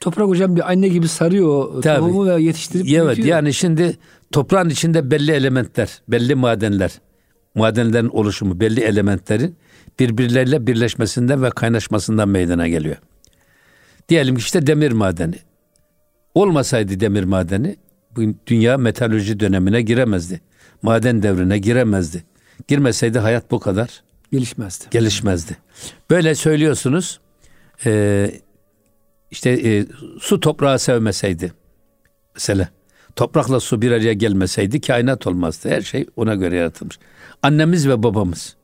Toprak 0.00 0.26
hocam 0.28 0.56
bir 0.56 0.70
anne 0.70 0.88
gibi 0.88 1.08
sarıyor 1.08 1.82
Tabii. 1.82 1.98
tohumu 2.00 2.26
ve 2.26 2.42
yetiştirip 2.42 2.86
Evet 2.88 3.06
büyütüyor. 3.06 3.28
yani 3.28 3.54
şimdi 3.54 3.98
toprağın 4.32 4.68
içinde 4.68 5.10
belli 5.10 5.32
elementler, 5.32 6.02
belli 6.08 6.34
madenler, 6.34 6.92
madenlerin 7.54 8.08
oluşumu, 8.08 8.60
belli 8.60 8.80
elementlerin 8.80 9.56
birbirleriyle 10.00 10.66
birleşmesinden 10.66 11.42
ve 11.42 11.50
kaynaşmasından 11.50 12.28
meydana 12.28 12.68
geliyor. 12.68 12.96
Diyelim 14.08 14.34
ki 14.36 14.40
işte 14.40 14.66
demir 14.66 14.92
madeni. 14.92 15.34
Olmasaydı 16.34 17.00
demir 17.00 17.24
madeni 17.24 17.76
bu 18.16 18.20
dünya 18.46 18.78
metalurji 18.78 19.40
dönemine 19.40 19.82
giremezdi. 19.82 20.40
Maden 20.82 21.22
devrine 21.22 21.58
giremezdi. 21.58 22.24
Girmeseydi 22.68 23.18
hayat 23.18 23.50
bu 23.50 23.60
kadar 23.60 24.02
gelişmezdi. 24.32 24.84
gelişmezdi. 24.90 25.56
Böyle 26.10 26.34
söylüyorsunuz. 26.34 27.20
Ee, 27.86 28.30
işte 29.30 29.50
e, 29.50 29.86
su 30.20 30.40
toprağı 30.40 30.78
sevmeseydi 30.78 31.52
mesela 32.34 32.68
toprakla 33.16 33.60
su 33.60 33.82
bir 33.82 33.92
araya 33.92 34.12
gelmeseydi 34.12 34.80
kainat 34.80 35.26
olmazdı. 35.26 35.68
Her 35.68 35.82
şey 35.82 36.06
ona 36.16 36.34
göre 36.34 36.56
yaratılmış. 36.56 36.98
Annemiz 37.42 37.88
ve 37.88 38.02
babamız 38.02 38.56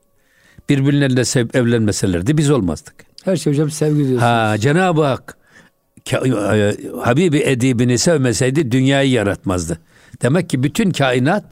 birbirleriyle 0.69 1.25
sevip 1.25 1.55
evlenmeselerdi 1.55 2.37
biz 2.37 2.51
olmazdık. 2.51 2.95
Her 3.23 3.35
şey 3.35 3.53
hocam 3.53 3.71
sevgi 3.71 3.97
diyorsun. 3.97 4.17
Ha 4.17 4.55
Cenab-ı 4.59 5.03
Hak 5.03 5.37
e, 5.37 5.44
Habibi 7.03 7.37
edibini 7.37 7.97
sevmeseydi 7.97 8.71
dünyayı 8.71 9.11
yaratmazdı. 9.11 9.79
Demek 10.21 10.49
ki 10.49 10.63
bütün 10.63 10.91
kainat 10.91 11.43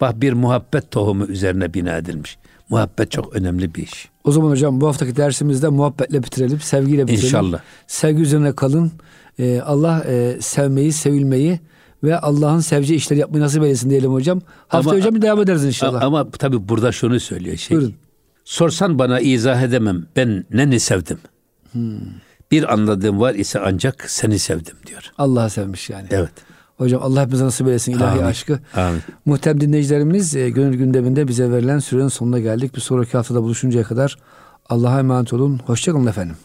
bak 0.00 0.20
bir 0.20 0.32
muhabbet 0.32 0.90
tohumu 0.90 1.24
üzerine 1.24 1.74
bina 1.74 1.96
edilmiş. 1.96 2.38
Muhabbet 2.68 3.10
çok 3.10 3.36
önemli 3.36 3.74
bir 3.74 3.82
iş. 3.82 4.08
O 4.24 4.32
zaman 4.32 4.50
hocam 4.50 4.80
bu 4.80 4.86
haftaki 4.88 5.16
dersimizde 5.16 5.68
muhabbetle 5.68 6.22
bitirelim, 6.22 6.60
sevgiyle 6.60 7.02
bitirelim. 7.02 7.24
İnşallah. 7.26 7.60
Sevgi 7.86 8.22
üzerine 8.22 8.52
kalın. 8.52 8.92
Ee, 9.38 9.60
Allah 9.60 10.04
e, 10.08 10.36
sevmeyi, 10.40 10.92
sevilmeyi 10.92 11.60
ve 12.04 12.18
Allah'ın 12.18 12.60
seveceği 12.60 12.96
işleri 12.98 13.18
yapmayı 13.20 13.44
nasip 13.44 13.62
eylesin 13.62 13.90
diyelim 13.90 14.12
hocam. 14.12 14.40
Hafta 14.68 14.90
Ama- 14.90 14.98
hocam 14.98 15.14
bir 15.14 15.22
devam 15.22 15.40
ederiz 15.42 15.64
inşallah. 15.64 16.02
A- 16.02 16.06
Ama 16.06 16.30
tabii 16.30 16.68
burada 16.68 16.92
şunu 16.92 17.20
söylüyor 17.20 17.56
şey. 17.56 17.76
Buyurun. 17.76 17.94
Sorsan 18.44 18.98
bana 18.98 19.20
izah 19.20 19.62
edemem. 19.62 20.06
Ben 20.16 20.44
neni 20.50 20.80
sevdim. 20.80 21.18
Bir 22.50 22.72
anladığım 22.72 23.20
var 23.20 23.34
ise 23.34 23.60
ancak 23.60 24.10
seni 24.10 24.38
sevdim 24.38 24.76
diyor. 24.86 25.12
Allah'a 25.18 25.48
sevmiş 25.50 25.90
yani. 25.90 26.06
Evet. 26.10 26.30
Hocam 26.76 27.02
Allah 27.02 27.20
hepimize 27.20 27.44
nasip 27.44 27.66
eylesin 27.66 27.92
ilahi 27.92 28.10
Amin. 28.10 28.22
aşkı. 28.22 28.58
Amin. 28.74 29.02
Muhterem 29.24 29.60
dinleyicilerimiz 29.60 30.36
e, 30.36 30.50
gönül 30.50 30.78
gündeminde 30.78 31.28
bize 31.28 31.50
verilen 31.50 31.78
sürenin 31.78 32.08
sonuna 32.08 32.38
geldik. 32.38 32.76
Bir 32.76 32.80
sonraki 32.80 33.16
haftada 33.16 33.42
buluşuncaya 33.42 33.84
kadar 33.84 34.16
Allah'a 34.68 34.98
emanet 34.98 35.32
olun. 35.32 35.60
Hoşçakalın 35.66 36.06
efendim. 36.06 36.36